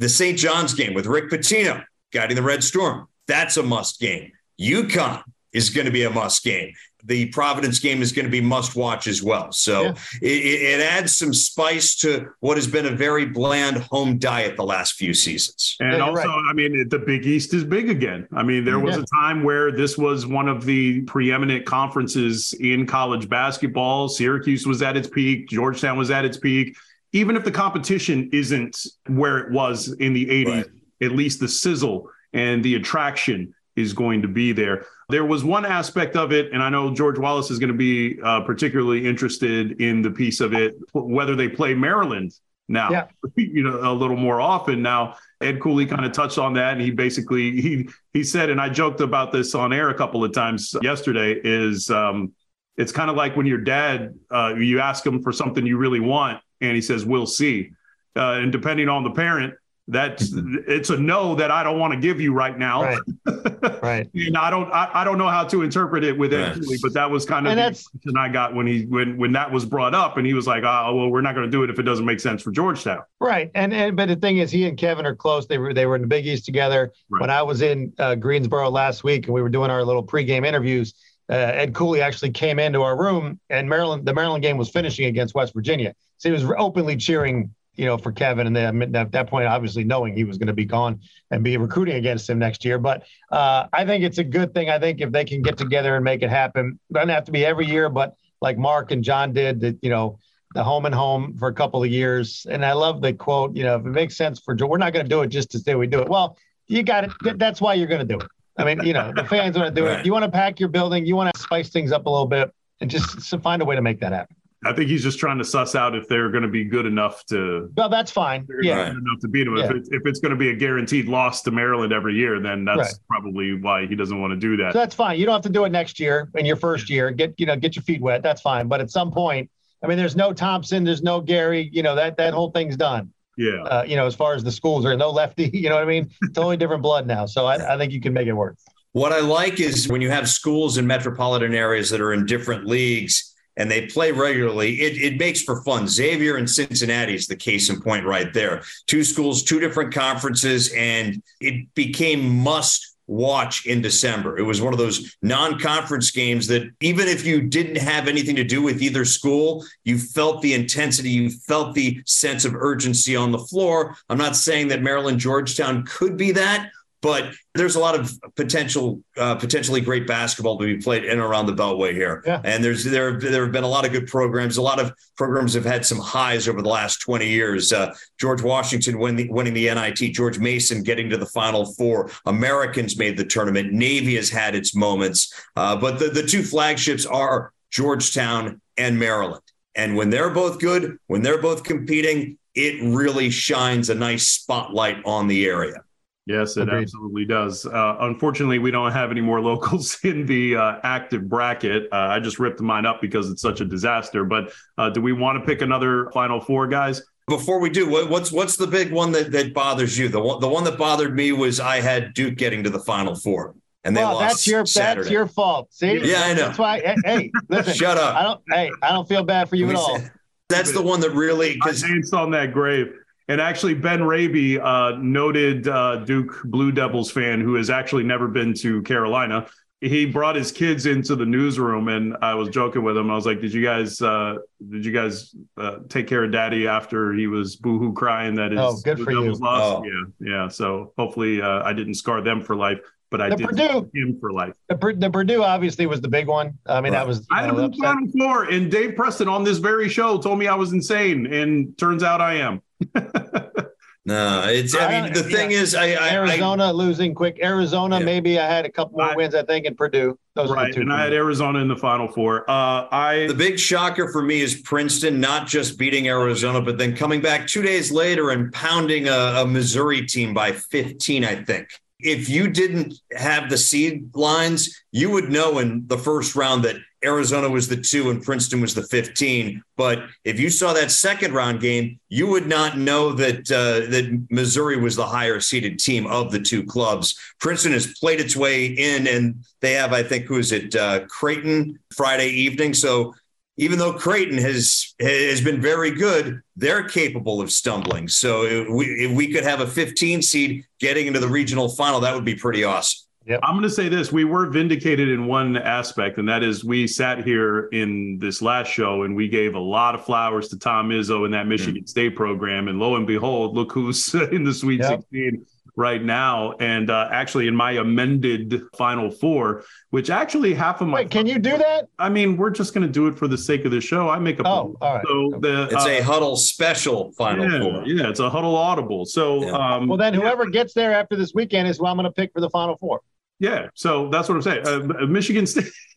the 0.00 0.08
St. 0.08 0.36
John's 0.36 0.74
game 0.74 0.94
with 0.94 1.06
Rick 1.06 1.30
Pitino 1.30 1.84
guiding 2.12 2.34
the 2.34 2.42
Red 2.42 2.64
Storm, 2.64 3.06
that's 3.28 3.56
a 3.58 3.62
must 3.62 4.00
game. 4.00 4.32
UConn 4.60 5.22
is 5.52 5.70
going 5.70 5.84
to 5.84 5.92
be 5.92 6.02
a 6.02 6.10
must 6.10 6.42
game 6.42 6.72
the 7.04 7.26
Providence 7.26 7.78
game 7.78 8.02
is 8.02 8.12
going 8.12 8.24
to 8.24 8.30
be 8.30 8.40
must 8.40 8.76
watch 8.76 9.06
as 9.06 9.22
well. 9.22 9.52
So 9.52 9.82
yeah. 9.82 9.94
it, 10.22 10.26
it, 10.26 10.80
adds 10.80 11.16
some 11.16 11.32
spice 11.32 11.96
to 11.96 12.30
what 12.40 12.56
has 12.56 12.66
been 12.66 12.86
a 12.86 12.90
very 12.90 13.26
bland 13.26 13.78
home 13.78 14.18
diet 14.18 14.56
the 14.56 14.64
last 14.64 14.94
few 14.94 15.14
seasons. 15.14 15.76
And 15.80 15.94
yeah, 15.94 16.00
also, 16.00 16.28
right. 16.28 16.46
I 16.50 16.52
mean, 16.52 16.88
the 16.88 16.98
Big 16.98 17.26
East 17.26 17.54
is 17.54 17.64
big 17.64 17.90
again. 17.90 18.28
I 18.32 18.42
mean, 18.42 18.64
there 18.64 18.78
was 18.78 18.96
yeah. 18.96 19.02
a 19.02 19.06
time 19.22 19.42
where 19.42 19.72
this 19.72 19.96
was 19.96 20.26
one 20.26 20.48
of 20.48 20.64
the 20.64 21.02
preeminent 21.02 21.66
conferences 21.66 22.52
in 22.60 22.86
college 22.86 23.28
basketball. 23.28 24.08
Syracuse 24.08 24.66
was 24.66 24.82
at 24.82 24.96
its 24.96 25.08
peak, 25.08 25.48
Georgetown 25.48 25.96
was 25.96 26.10
at 26.10 26.24
its 26.24 26.36
peak. 26.36 26.76
Even 27.12 27.36
if 27.36 27.44
the 27.44 27.50
competition 27.50 28.30
isn't 28.32 28.86
where 29.08 29.38
it 29.38 29.50
was 29.52 29.92
in 29.94 30.12
the 30.12 30.26
80s, 30.26 30.46
right. 30.46 30.66
at 31.02 31.12
least 31.12 31.40
the 31.40 31.48
sizzle 31.48 32.08
and 32.32 32.64
the 32.64 32.76
attraction 32.76 33.54
is 33.76 33.92
going 33.92 34.22
to 34.22 34.28
be 34.28 34.52
there. 34.52 34.86
There 35.08 35.24
was 35.24 35.42
one 35.42 35.64
aspect 35.64 36.16
of 36.16 36.32
it, 36.32 36.52
and 36.52 36.62
I 36.62 36.68
know 36.68 36.94
George 36.94 37.18
Wallace 37.18 37.50
is 37.50 37.58
going 37.58 37.72
to 37.72 37.76
be 37.76 38.20
uh, 38.22 38.42
particularly 38.42 39.06
interested 39.06 39.80
in 39.80 40.02
the 40.02 40.10
piece 40.10 40.40
of 40.40 40.52
it, 40.52 40.76
whether 40.92 41.34
they 41.34 41.48
play 41.48 41.74
Maryland 41.74 42.32
now, 42.70 42.90
yeah. 42.90 43.06
you 43.36 43.64
know, 43.64 43.80
a 43.82 43.92
little 43.92 44.16
more 44.16 44.40
often 44.40 44.80
now. 44.80 45.16
Ed 45.40 45.60
Cooley 45.60 45.86
kind 45.86 46.04
of 46.04 46.12
touched 46.12 46.38
on 46.38 46.54
that, 46.54 46.74
and 46.74 46.80
he 46.80 46.90
basically 46.90 47.60
he 47.60 47.88
he 48.12 48.24
said, 48.24 48.48
and 48.48 48.60
I 48.60 48.68
joked 48.68 49.00
about 49.00 49.32
this 49.32 49.54
on 49.54 49.72
air 49.72 49.90
a 49.90 49.94
couple 49.94 50.24
of 50.24 50.32
times 50.32 50.74
yesterday. 50.80 51.38
Is 51.42 51.90
um, 51.90 52.32
it's 52.76 52.92
kind 52.92 53.10
of 53.10 53.16
like 53.16 53.36
when 53.36 53.46
your 53.46 53.58
dad 53.58 54.14
uh, 54.30 54.54
you 54.56 54.80
ask 54.80 55.04
him 55.04 55.22
for 55.22 55.32
something 55.32 55.66
you 55.66 55.76
really 55.76 56.00
want, 56.00 56.40
and 56.60 56.74
he 56.74 56.82
says, 56.82 57.04
"We'll 57.04 57.26
see," 57.26 57.72
uh, 58.16 58.40
and 58.42 58.52
depending 58.52 58.88
on 58.88 59.04
the 59.04 59.10
parent, 59.10 59.54
that's 59.90 60.30
mm-hmm. 60.30 60.56
it's 60.68 60.90
a 60.90 60.96
no 60.96 61.34
that 61.34 61.50
I 61.50 61.62
don't 61.62 61.78
want 61.78 61.92
to 61.94 62.00
give 62.00 62.20
you 62.20 62.32
right 62.32 62.56
now. 62.56 62.82
Right. 62.82 63.82
right. 63.82 64.10
and 64.14 64.36
I 64.36 64.48
don't 64.48 64.70
I, 64.72 64.90
I, 64.94 65.04
don't 65.04 65.18
know 65.18 65.28
how 65.28 65.44
to 65.44 65.62
interpret 65.62 66.04
it 66.04 66.16
with 66.16 66.32
Ed 66.32 66.54
Cooley, 66.54 66.78
but 66.80 66.92
that 66.94 67.10
was 67.10 67.26
kind 67.26 67.46
of 67.46 67.58
and 67.58 67.74
the 67.74 67.84
question 67.90 68.16
I 68.16 68.28
got 68.28 68.54
when 68.54 68.66
he 68.66 68.84
when 68.84 69.16
when 69.16 69.32
that 69.32 69.50
was 69.50 69.64
brought 69.64 69.94
up 69.94 70.16
and 70.16 70.26
he 70.26 70.32
was 70.32 70.46
like, 70.46 70.62
oh 70.62 70.94
well, 70.94 71.08
we're 71.08 71.22
not 71.22 71.34
going 71.34 71.46
to 71.46 71.50
do 71.50 71.64
it 71.64 71.70
if 71.70 71.78
it 71.78 71.82
doesn't 71.82 72.04
make 72.04 72.20
sense 72.20 72.40
for 72.42 72.52
Georgetown. 72.52 73.02
Right. 73.18 73.50
And 73.54 73.74
and 73.74 73.96
but 73.96 74.06
the 74.06 74.16
thing 74.16 74.38
is 74.38 74.50
he 74.50 74.66
and 74.68 74.78
Kevin 74.78 75.06
are 75.06 75.16
close. 75.16 75.46
They 75.46 75.58
were 75.58 75.74
they 75.74 75.86
were 75.86 75.96
in 75.96 76.02
the 76.02 76.08
Big 76.08 76.26
East 76.26 76.44
together. 76.44 76.92
Right. 77.08 77.20
When 77.20 77.30
I 77.30 77.42
was 77.42 77.60
in 77.62 77.92
uh, 77.98 78.14
Greensboro 78.14 78.70
last 78.70 79.02
week 79.02 79.26
and 79.26 79.34
we 79.34 79.42
were 79.42 79.48
doing 79.48 79.70
our 79.70 79.84
little 79.84 80.06
pregame 80.06 80.46
interviews, 80.46 80.94
uh, 81.30 81.34
Ed 81.34 81.74
Cooley 81.74 82.02
actually 82.02 82.30
came 82.30 82.58
into 82.58 82.82
our 82.82 82.98
room 82.98 83.38
and 83.50 83.68
Maryland 83.68 84.04
the 84.04 84.14
Maryland 84.14 84.42
game 84.42 84.56
was 84.56 84.68
finishing 84.68 85.06
against 85.06 85.34
West 85.34 85.54
Virginia. 85.54 85.94
So 86.18 86.28
he 86.28 86.32
was 86.32 86.44
openly 86.58 86.96
cheering 86.96 87.54
you 87.76 87.86
know, 87.86 87.96
for 87.96 88.12
Kevin. 88.12 88.46
And 88.46 88.54
then 88.54 88.94
at 88.94 89.12
that 89.12 89.28
point, 89.28 89.46
obviously 89.46 89.84
knowing 89.84 90.14
he 90.14 90.24
was 90.24 90.36
going 90.36 90.48
to 90.48 90.52
be 90.52 90.66
gone 90.66 91.00
and 91.30 91.42
be 91.42 91.56
recruiting 91.56 91.96
against 91.96 92.28
him 92.28 92.38
next 92.38 92.62
year. 92.62 92.78
But 92.78 93.04
uh, 93.30 93.68
I 93.72 93.86
think 93.86 94.04
it's 94.04 94.18
a 94.18 94.24
good 94.24 94.52
thing. 94.52 94.68
I 94.68 94.78
think 94.78 95.00
if 95.00 95.12
they 95.12 95.24
can 95.24 95.40
get 95.40 95.56
together 95.56 95.94
and 95.96 96.04
make 96.04 96.22
it 96.22 96.28
happen, 96.30 96.78
it 96.90 96.92
doesn't 96.92 97.08
have 97.08 97.24
to 97.24 97.32
be 97.32 97.46
every 97.46 97.66
year, 97.66 97.88
but 97.88 98.16
like 98.42 98.58
Mark 98.58 98.90
and 98.90 99.02
John 99.02 99.32
did, 99.32 99.60
that 99.60 99.78
you 99.82 99.88
know, 99.88 100.18
the 100.54 100.64
home 100.64 100.84
and 100.84 100.94
home 100.94 101.36
for 101.38 101.48
a 101.48 101.54
couple 101.54 101.82
of 101.82 101.88
years. 101.88 102.46
And 102.50 102.66
I 102.66 102.72
love 102.72 103.00
the 103.00 103.12
quote. 103.12 103.56
You 103.56 103.62
know, 103.64 103.76
if 103.76 103.86
it 103.86 103.90
makes 103.90 104.16
sense 104.16 104.40
for 104.40 104.54
Joe, 104.54 104.66
we're 104.66 104.78
not 104.78 104.92
going 104.92 105.04
to 105.04 105.08
do 105.08 105.22
it 105.22 105.28
just 105.28 105.50
to 105.52 105.58
say 105.58 105.74
we 105.74 105.86
do 105.86 106.00
it. 106.00 106.08
Well, 106.08 106.36
you 106.66 106.82
got 106.82 107.04
it. 107.04 107.38
That's 107.38 107.60
why 107.60 107.74
you're 107.74 107.88
going 107.88 108.06
to 108.06 108.16
do 108.16 108.20
it. 108.20 108.30
I 108.60 108.74
mean, 108.74 108.86
you 108.86 108.92
know, 108.92 109.12
the 109.14 109.24
fans 109.24 109.56
want 109.56 109.74
to 109.74 109.80
do 109.80 109.86
right. 109.86 110.00
it. 110.00 110.06
You 110.06 110.12
want 110.12 110.24
to 110.24 110.30
pack 110.30 110.60
your 110.60 110.68
building. 110.68 111.06
You 111.06 111.16
want 111.16 111.34
to 111.34 111.40
spice 111.40 111.70
things 111.70 111.92
up 111.92 112.06
a 112.06 112.10
little 112.10 112.26
bit 112.26 112.52
and 112.80 112.90
just 112.90 113.28
find 113.42 113.62
a 113.62 113.64
way 113.64 113.76
to 113.76 113.82
make 113.82 114.00
that 114.00 114.12
happen. 114.12 114.36
I 114.62 114.74
think 114.74 114.90
he's 114.90 115.02
just 115.02 115.18
trying 115.18 115.38
to 115.38 115.44
suss 115.44 115.74
out 115.74 115.94
if 115.94 116.06
they're 116.06 116.28
going 116.28 116.42
to 116.42 116.48
be 116.48 116.64
good 116.64 116.84
enough 116.84 117.24
to. 117.26 117.72
Well, 117.76 117.88
that's 117.88 118.10
fine. 118.10 118.46
Yeah, 118.60 118.90
enough 118.90 119.20
to 119.22 119.28
beat 119.28 119.46
him. 119.46 119.56
Yeah. 119.56 119.64
If, 119.64 119.70
it, 119.70 119.88
if 119.90 120.02
it's 120.04 120.20
going 120.20 120.32
to 120.32 120.36
be 120.36 120.50
a 120.50 120.54
guaranteed 120.54 121.08
loss 121.08 121.40
to 121.42 121.50
Maryland 121.50 121.94
every 121.94 122.14
year, 122.14 122.40
then 122.40 122.66
that's 122.66 122.78
right. 122.78 122.94
probably 123.08 123.54
why 123.54 123.86
he 123.86 123.96
doesn't 123.96 124.20
want 124.20 124.32
to 124.32 124.36
do 124.36 124.58
that. 124.58 124.74
So 124.74 124.78
that's 124.78 124.94
fine. 124.94 125.18
You 125.18 125.24
don't 125.24 125.32
have 125.32 125.42
to 125.44 125.48
do 125.48 125.64
it 125.64 125.70
next 125.70 125.98
year 125.98 126.28
in 126.34 126.44
your 126.44 126.56
first 126.56 126.90
year. 126.90 127.10
Get 127.10 127.34
you 127.38 127.46
know 127.46 127.56
get 127.56 127.74
your 127.74 127.82
feet 127.84 128.02
wet. 128.02 128.22
That's 128.22 128.42
fine. 128.42 128.68
But 128.68 128.82
at 128.82 128.90
some 128.90 129.10
point, 129.10 129.50
I 129.82 129.86
mean, 129.86 129.96
there's 129.96 130.16
no 130.16 130.34
Thompson, 130.34 130.84
there's 130.84 131.02
no 131.02 131.22
Gary. 131.22 131.70
You 131.72 131.82
know 131.82 131.94
that 131.94 132.18
that 132.18 132.34
whole 132.34 132.50
thing's 132.50 132.76
done. 132.76 133.12
Yeah. 133.40 133.62
Uh, 133.62 133.84
you 133.86 133.96
know, 133.96 134.06
as 134.06 134.14
far 134.14 134.34
as 134.34 134.44
the 134.44 134.52
schools 134.52 134.84
are, 134.84 134.94
no 134.94 135.10
lefty. 135.10 135.50
You 135.60 135.68
know 135.70 135.76
what 135.76 135.84
I 135.84 135.86
mean? 135.86 136.10
Totally 136.34 136.56
different 136.58 136.82
blood 136.82 137.06
now. 137.06 137.26
So 137.26 137.46
I, 137.46 137.74
I 137.74 137.78
think 137.78 137.92
you 137.92 138.00
can 138.00 138.12
make 138.12 138.26
it 138.26 138.32
work. 138.32 138.56
What 138.92 139.12
I 139.12 139.20
like 139.20 139.60
is 139.60 139.88
when 139.88 140.00
you 140.00 140.10
have 140.10 140.28
schools 140.28 140.76
in 140.78 140.86
metropolitan 140.86 141.54
areas 141.54 141.88
that 141.90 142.00
are 142.00 142.12
in 142.12 142.26
different 142.26 142.66
leagues 142.66 143.34
and 143.56 143.70
they 143.70 143.86
play 143.86 144.12
regularly, 144.12 144.80
it, 144.80 145.12
it 145.12 145.18
makes 145.18 145.42
for 145.42 145.62
fun. 145.62 145.86
Xavier 145.86 146.36
and 146.36 146.48
Cincinnati 146.48 147.14
is 147.14 147.26
the 147.26 147.36
case 147.36 147.70
in 147.70 147.80
point 147.80 148.04
right 148.04 148.32
there. 148.34 148.62
Two 148.86 149.04
schools, 149.04 149.42
two 149.42 149.60
different 149.60 149.94
conferences, 149.94 150.72
and 150.74 151.22
it 151.40 151.72
became 151.74 152.42
must 152.42 152.89
watch 153.10 153.66
in 153.66 153.82
December. 153.82 154.38
It 154.38 154.42
was 154.42 154.62
one 154.62 154.72
of 154.72 154.78
those 154.78 155.16
non 155.20 155.58
conference 155.58 156.10
games 156.10 156.46
that 156.46 156.70
even 156.80 157.08
if 157.08 157.26
you 157.26 157.42
didn't 157.42 157.76
have 157.76 158.06
anything 158.06 158.36
to 158.36 158.44
do 158.44 158.62
with 158.62 158.80
either 158.80 159.04
school, 159.04 159.64
you 159.84 159.98
felt 159.98 160.40
the 160.40 160.54
intensity, 160.54 161.10
you 161.10 161.30
felt 161.30 161.74
the 161.74 162.00
sense 162.06 162.44
of 162.44 162.54
urgency 162.54 163.16
on 163.16 163.32
the 163.32 163.38
floor. 163.38 163.96
I'm 164.08 164.18
not 164.18 164.36
saying 164.36 164.68
that 164.68 164.82
Maryland 164.82 165.18
Georgetown 165.18 165.84
could 165.86 166.16
be 166.16 166.30
that, 166.32 166.70
but 167.02 167.32
there's 167.54 167.76
a 167.76 167.80
lot 167.80 167.98
of 167.98 168.12
potential, 168.36 169.00
uh, 169.16 169.34
potentially 169.34 169.80
great 169.80 170.06
basketball 170.06 170.58
to 170.58 170.64
be 170.64 170.76
played 170.76 171.04
in 171.04 171.12
and 171.12 171.20
around 171.20 171.46
the 171.46 171.54
Beltway 171.54 171.92
here. 171.92 172.22
Yeah. 172.26 172.40
And 172.44 172.62
there's 172.62 172.84
there 172.84 173.18
there 173.18 173.42
have 173.42 173.52
been 173.52 173.64
a 173.64 173.68
lot 173.68 173.86
of 173.86 173.92
good 173.92 174.06
programs. 174.06 174.56
A 174.56 174.62
lot 174.62 174.78
of 174.78 174.92
programs 175.16 175.54
have 175.54 175.64
had 175.64 175.84
some 175.84 175.98
highs 175.98 176.48
over 176.48 176.62
the 176.62 176.68
last 176.68 176.98
20 176.98 177.26
years. 177.26 177.72
Uh, 177.72 177.94
George 178.18 178.42
Washington 178.42 178.98
winning 178.98 179.28
the, 179.28 179.32
winning 179.32 179.54
the 179.54 179.72
NIT. 179.72 180.14
George 180.14 180.38
Mason 180.38 180.82
getting 180.82 181.08
to 181.10 181.16
the 181.16 181.26
Final 181.26 181.72
Four. 181.74 182.10
Americans 182.26 182.98
made 182.98 183.16
the 183.16 183.24
tournament. 183.24 183.72
Navy 183.72 184.16
has 184.16 184.28
had 184.28 184.54
its 184.54 184.74
moments, 184.74 185.32
uh, 185.56 185.76
but 185.76 185.98
the 185.98 186.08
the 186.08 186.22
two 186.22 186.42
flagships 186.42 187.06
are 187.06 187.52
Georgetown 187.70 188.60
and 188.76 188.98
Maryland. 188.98 189.42
And 189.74 189.96
when 189.96 190.10
they're 190.10 190.30
both 190.30 190.58
good, 190.58 190.98
when 191.06 191.22
they're 191.22 191.40
both 191.40 191.62
competing, 191.62 192.38
it 192.54 192.82
really 192.82 193.30
shines 193.30 193.88
a 193.88 193.94
nice 193.94 194.28
spotlight 194.28 194.98
on 195.04 195.28
the 195.28 195.46
area. 195.46 195.82
Yes, 196.26 196.56
it 196.56 196.62
Agreed. 196.62 196.82
absolutely 196.82 197.24
does. 197.24 197.66
Uh, 197.66 197.96
unfortunately, 198.00 198.58
we 198.58 198.70
don't 198.70 198.92
have 198.92 199.10
any 199.10 199.20
more 199.20 199.40
locals 199.50 199.98
in 200.04 200.26
the 200.26 200.56
uh, 200.56 200.78
active 200.82 201.28
bracket. 201.28 201.88
Uh, 201.92 201.96
I 201.96 202.20
just 202.20 202.38
ripped 202.38 202.60
mine 202.60 202.86
up 202.86 203.00
because 203.00 203.30
it's 203.30 203.42
such 203.42 203.60
a 203.60 203.64
disaster. 203.64 204.24
But 204.24 204.52
uh, 204.78 204.90
do 204.90 205.00
we 205.00 205.12
want 205.12 205.40
to 205.40 205.46
pick 205.46 205.62
another 205.62 206.10
Final 206.12 206.40
Four, 206.40 206.66
guys? 206.66 207.02
Before 207.26 207.60
we 207.60 207.70
do, 207.70 207.88
what's 207.88 208.32
what's 208.32 208.56
the 208.56 208.66
big 208.66 208.92
one 208.92 209.12
that, 209.12 209.30
that 209.30 209.54
bothers 209.54 209.96
you? 209.96 210.08
The 210.08 210.20
one 210.20 210.40
the 210.40 210.48
one 210.48 210.64
that 210.64 210.76
bothered 210.76 211.14
me 211.14 211.32
was 211.32 211.60
I 211.60 211.80
had 211.80 212.12
Duke 212.12 212.36
getting 212.36 212.64
to 212.64 212.70
the 212.70 212.80
Final 212.80 213.14
Four. 213.14 213.54
And 213.84 213.96
they 213.96 214.02
well, 214.02 214.14
lost 214.14 214.28
that's 214.28 214.46
your 214.46 214.66
Saturday. 214.66 215.04
that's 215.04 215.12
your 215.12 215.26
fault. 215.26 215.72
See, 215.72 216.10
yeah, 216.10 216.22
I 216.22 216.34
know. 216.34 216.46
That's 216.46 216.58
why. 216.58 216.96
Hey, 217.04 217.30
listen. 217.48 217.72
Shut 217.72 217.96
up. 217.96 218.14
I 218.14 218.22
don't. 218.22 218.40
Hey, 218.48 218.70
I 218.82 218.90
don't 218.90 219.08
feel 219.08 219.24
bad 219.24 219.48
for 219.48 219.56
you 219.56 219.70
at 219.70 219.76
all. 219.76 220.00
That's 220.48 220.72
the 220.72 220.82
one 220.82 221.00
that 221.00 221.12
really 221.12 221.54
because 221.54 221.84
it's 221.84 222.12
on 222.12 222.32
that 222.32 222.52
grave. 222.52 222.92
And 223.30 223.40
actually, 223.40 223.74
Ben 223.74 224.02
Raby, 224.02 224.58
uh, 224.58 224.96
noted 224.96 225.68
uh, 225.68 225.98
Duke 225.98 226.42
Blue 226.46 226.72
Devils 226.72 227.12
fan 227.12 227.40
who 227.40 227.54
has 227.54 227.70
actually 227.70 228.02
never 228.02 228.26
been 228.26 228.52
to 228.54 228.82
Carolina, 228.82 229.46
he 229.80 230.04
brought 230.04 230.34
his 230.34 230.50
kids 230.50 230.86
into 230.86 231.14
the 231.14 231.24
newsroom, 231.24 231.86
and 231.86 232.16
I 232.22 232.34
was 232.34 232.48
joking 232.48 232.82
with 232.82 232.96
him. 232.96 233.08
I 233.08 233.14
was 233.14 233.26
like, 233.26 233.40
"Did 233.40 233.52
you 233.52 233.62
guys, 233.62 234.02
uh, 234.02 234.38
did 234.68 234.84
you 234.84 234.90
guys 234.90 235.32
uh, 235.56 235.78
take 235.88 236.08
care 236.08 236.24
of 236.24 236.32
Daddy 236.32 236.66
after 236.66 237.12
he 237.12 237.28
was 237.28 237.54
boohoo 237.54 237.92
crying 237.92 238.34
that 238.34 238.50
his 238.50 238.60
oh, 238.60 238.76
good 238.84 238.96
Blue 238.96 239.04
for 239.04 239.12
Devils 239.12 239.38
you. 239.38 239.46
lost?" 239.46 239.76
Oh. 239.76 239.84
Yeah, 239.84 240.28
yeah. 240.28 240.48
So 240.48 240.92
hopefully, 240.98 241.40
uh, 241.40 241.62
I 241.62 241.72
didn't 241.72 241.94
scar 241.94 242.22
them 242.22 242.42
for 242.42 242.56
life 242.56 242.80
but 243.10 243.20
I 243.20 243.30
the 243.30 243.36
did 243.36 243.48
Purdue, 243.48 243.90
him 243.92 244.18
for 244.20 244.32
life. 244.32 244.54
The, 244.68 244.76
the, 244.96 245.10
Purdue 245.10 245.42
obviously 245.42 245.86
was 245.86 246.00
the 246.00 246.08
big 246.08 246.28
one. 246.28 246.56
I 246.66 246.80
mean, 246.80 246.92
right. 246.92 247.00
that 247.00 247.06
was. 247.08 247.26
I 247.30 247.42
had 247.42 247.50
him 247.50 247.56
on 247.56 247.70
the 247.70 247.76
final 247.76 248.08
floor, 248.10 248.44
and 248.44 248.70
Dave 248.70 248.94
Preston 248.94 249.28
on 249.28 249.42
this 249.42 249.58
very 249.58 249.88
show 249.88 250.18
told 250.18 250.38
me 250.38 250.46
I 250.46 250.54
was 250.54 250.72
insane, 250.72 251.26
and 251.26 251.76
turns 251.76 252.04
out 252.04 252.20
I 252.20 252.34
am. 252.34 252.62
No, 254.06 254.44
it's. 254.48 254.74
I 254.74 255.02
mean, 255.02 255.12
the 255.12 255.22
thing 255.22 255.50
is, 255.50 255.74
I, 255.74 255.92
I 255.92 256.14
Arizona 256.14 256.68
I, 256.68 256.70
losing 256.70 257.14
quick. 257.14 257.38
Arizona, 257.42 257.98
yeah. 257.98 258.04
maybe 258.04 258.38
I 258.38 258.46
had 258.48 258.64
a 258.64 258.70
couple 258.70 258.98
more 258.98 259.12
I, 259.12 259.14
wins. 259.14 259.34
I 259.34 259.42
think 259.42 259.66
in 259.66 259.74
Purdue. 259.74 260.18
Those 260.34 260.50
right, 260.50 260.74
and 260.74 260.90
I 260.90 261.04
had 261.04 261.12
Arizona 261.12 261.58
in 261.58 261.68
the 261.68 261.76
Final 261.76 262.08
Four. 262.08 262.50
Uh, 262.50 262.88
I 262.90 263.26
the 263.28 263.34
big 263.34 263.58
shocker 263.58 264.10
for 264.10 264.22
me 264.22 264.40
is 264.40 264.62
Princeton 264.62 265.20
not 265.20 265.46
just 265.46 265.78
beating 265.78 266.08
Arizona, 266.08 266.62
but 266.62 266.78
then 266.78 266.96
coming 266.96 267.20
back 267.20 267.46
two 267.46 267.60
days 267.60 267.92
later 267.92 268.30
and 268.30 268.50
pounding 268.52 269.06
a, 269.06 269.42
a 269.42 269.46
Missouri 269.46 270.06
team 270.06 270.32
by 270.32 270.52
15. 270.52 271.24
I 271.24 271.44
think 271.44 271.68
if 272.00 272.30
you 272.30 272.48
didn't 272.48 272.94
have 273.14 273.50
the 273.50 273.58
seed 273.58 274.16
lines, 274.16 274.82
you 274.92 275.10
would 275.10 275.30
know 275.30 275.58
in 275.58 275.86
the 275.88 275.98
first 275.98 276.34
round 276.34 276.64
that 276.64 276.76
Arizona 277.04 277.48
was 277.48 277.68
the 277.68 277.76
two 277.76 278.10
and 278.10 278.22
Princeton 278.22 278.60
was 278.60 278.74
the 278.74 278.82
15. 278.82 279.62
But 279.76 280.04
if 280.24 280.38
you 280.38 280.50
saw 280.50 280.72
that 280.74 280.90
second 280.90 281.32
round 281.32 281.60
game, 281.60 281.98
you 282.08 282.26
would 282.26 282.46
not 282.46 282.78
know 282.78 283.12
that 283.12 283.50
uh, 283.50 283.88
that 283.90 284.26
Missouri 284.30 284.76
was 284.76 284.96
the 284.96 285.06
higher 285.06 285.40
seeded 285.40 285.78
team 285.78 286.06
of 286.06 286.30
the 286.30 286.40
two 286.40 286.64
clubs. 286.64 287.18
Princeton 287.40 287.72
has 287.72 287.98
played 287.98 288.20
its 288.20 288.36
way 288.36 288.66
in, 288.66 289.06
and 289.06 289.44
they 289.60 289.72
have, 289.72 289.92
I 289.92 290.02
think, 290.02 290.26
who 290.26 290.38
is 290.38 290.52
it, 290.52 290.74
uh, 290.74 291.06
Creighton 291.06 291.78
Friday 291.94 292.28
evening. 292.28 292.74
So 292.74 293.14
even 293.56 293.78
though 293.78 293.92
Creighton 293.92 294.38
has 294.38 294.94
has 295.00 295.40
been 295.40 295.60
very 295.60 295.90
good, 295.90 296.40
they're 296.56 296.88
capable 296.88 297.40
of 297.40 297.50
stumbling. 297.50 298.08
So 298.08 298.44
if 298.44 298.68
we, 298.68 298.86
if 298.86 299.12
we 299.12 299.32
could 299.32 299.44
have 299.44 299.60
a 299.60 299.66
15 299.66 300.22
seed 300.22 300.64
getting 300.78 301.06
into 301.06 301.20
the 301.20 301.28
regional 301.28 301.68
final, 301.68 302.00
that 302.00 302.14
would 302.14 302.24
be 302.24 302.34
pretty 302.34 302.64
awesome. 302.64 303.06
Yep. 303.30 303.40
I'm 303.44 303.52
going 303.52 303.62
to 303.62 303.70
say 303.70 303.88
this. 303.88 304.10
We 304.10 304.24
were 304.24 304.46
vindicated 304.46 305.08
in 305.08 305.28
one 305.28 305.56
aspect, 305.56 306.18
and 306.18 306.28
that 306.28 306.42
is 306.42 306.64
we 306.64 306.88
sat 306.88 307.24
here 307.24 307.68
in 307.68 308.18
this 308.18 308.42
last 308.42 308.66
show 308.66 309.04
and 309.04 309.14
we 309.14 309.28
gave 309.28 309.54
a 309.54 309.60
lot 309.60 309.94
of 309.94 310.04
flowers 310.04 310.48
to 310.48 310.58
Tom 310.58 310.88
Izzo 310.88 311.24
in 311.24 311.30
that 311.30 311.46
Michigan 311.46 311.84
mm. 311.84 311.88
State 311.88 312.16
program. 312.16 312.66
And 312.66 312.80
lo 312.80 312.96
and 312.96 313.06
behold, 313.06 313.54
look 313.54 313.70
who's 313.70 314.12
in 314.32 314.42
the 314.42 314.52
Sweet 314.52 314.80
yep. 314.80 315.02
16 315.12 315.46
right 315.76 316.02
now. 316.02 316.54
And 316.58 316.90
uh, 316.90 317.08
actually, 317.12 317.46
in 317.46 317.54
my 317.54 317.72
amended 317.72 318.62
Final 318.76 319.12
Four, 319.12 319.62
which 319.90 320.10
actually 320.10 320.52
half 320.52 320.80
of 320.80 320.88
my. 320.88 321.02
Wait, 321.02 321.12
can 321.12 321.28
you 321.28 321.38
do 321.38 321.56
that? 321.56 321.86
I 322.00 322.08
mean, 322.08 322.36
we're 322.36 322.50
just 322.50 322.74
going 322.74 322.84
to 322.84 322.92
do 322.92 323.06
it 323.06 323.16
for 323.16 323.28
the 323.28 323.38
sake 323.38 323.64
of 323.64 323.70
the 323.70 323.80
show. 323.80 324.08
I 324.08 324.18
make 324.18 324.40
a. 324.40 324.42
Oh, 324.44 324.76
all 324.80 324.94
right. 324.96 325.04
So 325.06 325.38
the, 325.38 325.68
it's 325.70 325.86
uh, 325.86 325.88
a 325.88 326.00
huddle 326.00 326.34
special 326.34 327.12
Final 327.12 327.48
yeah, 327.48 327.60
Four. 327.60 327.86
Yeah, 327.86 328.08
it's 328.08 328.18
a 328.18 328.28
huddle 328.28 328.56
audible. 328.56 329.06
So, 329.06 329.44
yeah. 329.44 329.52
um, 329.52 329.86
well, 329.86 329.98
then 329.98 330.14
whoever 330.14 330.46
yeah. 330.46 330.50
gets 330.50 330.74
there 330.74 330.92
after 330.92 331.14
this 331.14 331.32
weekend 331.32 331.68
is 331.68 331.78
who 331.78 331.86
I'm 331.86 331.94
going 331.94 332.06
to 332.06 332.10
pick 332.10 332.32
for 332.32 332.40
the 332.40 332.50
Final 332.50 332.76
Four. 332.76 333.02
Yeah, 333.40 333.68
so 333.74 334.08
that's 334.10 334.28
what 334.28 334.34
I'm 334.36 334.42
saying. 334.42 334.66
Uh, 334.66 335.06
Michigan 335.06 335.46
State, 335.46 335.72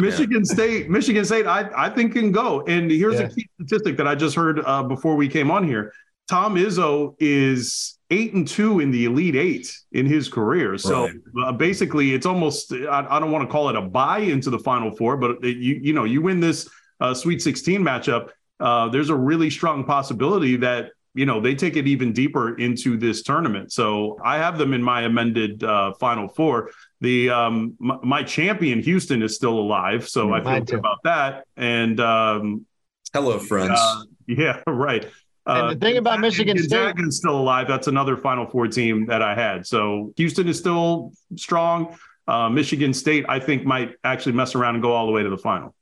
Michigan 0.00 0.44
yeah. 0.44 0.54
State, 0.54 0.88
Michigan 0.88 1.24
State. 1.24 1.46
I 1.46 1.68
I 1.76 1.90
think 1.90 2.12
can 2.12 2.30
go. 2.30 2.62
And 2.66 2.88
here's 2.88 3.18
yeah. 3.18 3.26
a 3.26 3.28
key 3.28 3.48
statistic 3.56 3.96
that 3.96 4.06
I 4.06 4.14
just 4.14 4.36
heard 4.36 4.60
uh, 4.64 4.84
before 4.84 5.16
we 5.16 5.28
came 5.28 5.50
on 5.50 5.66
here. 5.66 5.92
Tom 6.28 6.54
Izzo 6.54 7.16
is 7.18 7.98
eight 8.10 8.34
and 8.34 8.46
two 8.46 8.78
in 8.78 8.92
the 8.92 9.06
Elite 9.06 9.34
Eight 9.34 9.76
in 9.90 10.06
his 10.06 10.28
career. 10.28 10.78
So 10.78 11.06
right. 11.06 11.48
uh, 11.48 11.52
basically, 11.52 12.14
it's 12.14 12.26
almost 12.26 12.72
I, 12.72 13.04
I 13.10 13.18
don't 13.18 13.32
want 13.32 13.46
to 13.46 13.50
call 13.50 13.68
it 13.70 13.76
a 13.76 13.82
buy 13.82 14.18
into 14.20 14.50
the 14.50 14.58
Final 14.60 14.92
Four, 14.92 15.16
but 15.16 15.44
it, 15.44 15.56
you 15.56 15.80
you 15.82 15.92
know 15.92 16.04
you 16.04 16.22
win 16.22 16.38
this 16.38 16.68
uh, 17.00 17.12
Sweet 17.12 17.42
16 17.42 17.80
matchup. 17.80 18.30
Uh, 18.60 18.88
there's 18.88 19.10
a 19.10 19.16
really 19.16 19.50
strong 19.50 19.84
possibility 19.84 20.56
that 20.58 20.92
you 21.14 21.26
know 21.26 21.40
they 21.40 21.54
take 21.54 21.76
it 21.76 21.86
even 21.86 22.12
deeper 22.12 22.56
into 22.56 22.96
this 22.96 23.22
tournament. 23.22 23.72
So 23.72 24.18
I 24.22 24.36
have 24.36 24.58
them 24.58 24.72
in 24.74 24.82
my 24.82 25.02
amended 25.02 25.62
uh, 25.62 25.94
Final 25.94 26.28
Four. 26.28 26.70
The 27.00 27.30
um, 27.30 27.76
m- 27.82 28.00
my 28.02 28.22
champion 28.22 28.80
Houston 28.82 29.22
is 29.22 29.34
still 29.34 29.58
alive, 29.58 30.08
so 30.08 30.28
mm, 30.28 30.40
I 30.40 30.42
feel 30.42 30.64
good 30.64 30.78
about 30.78 30.98
that. 31.04 31.46
And 31.56 32.00
um, 32.00 32.66
hello, 33.12 33.38
friends. 33.38 33.78
Uh, 33.78 34.02
yeah, 34.26 34.60
right. 34.66 35.04
Uh, 35.46 35.68
and 35.68 35.80
the 35.80 35.86
thing 35.86 35.98
about 35.98 36.20
Michigan 36.20 36.58
State 36.58 36.94
is 36.98 37.18
still 37.18 37.38
alive. 37.38 37.68
That's 37.68 37.86
another 37.86 38.16
Final 38.16 38.46
Four 38.46 38.66
team 38.66 39.06
that 39.06 39.22
I 39.22 39.34
had. 39.34 39.66
So 39.66 40.12
Houston 40.16 40.48
is 40.48 40.58
still 40.58 41.12
strong. 41.36 41.96
Uh, 42.26 42.48
Michigan 42.48 42.94
State, 42.94 43.26
I 43.28 43.38
think, 43.38 43.64
might 43.64 43.92
actually 44.02 44.32
mess 44.32 44.54
around 44.54 44.76
and 44.76 44.82
go 44.82 44.92
all 44.92 45.06
the 45.06 45.12
way 45.12 45.22
to 45.22 45.28
the 45.28 45.38
final. 45.38 45.74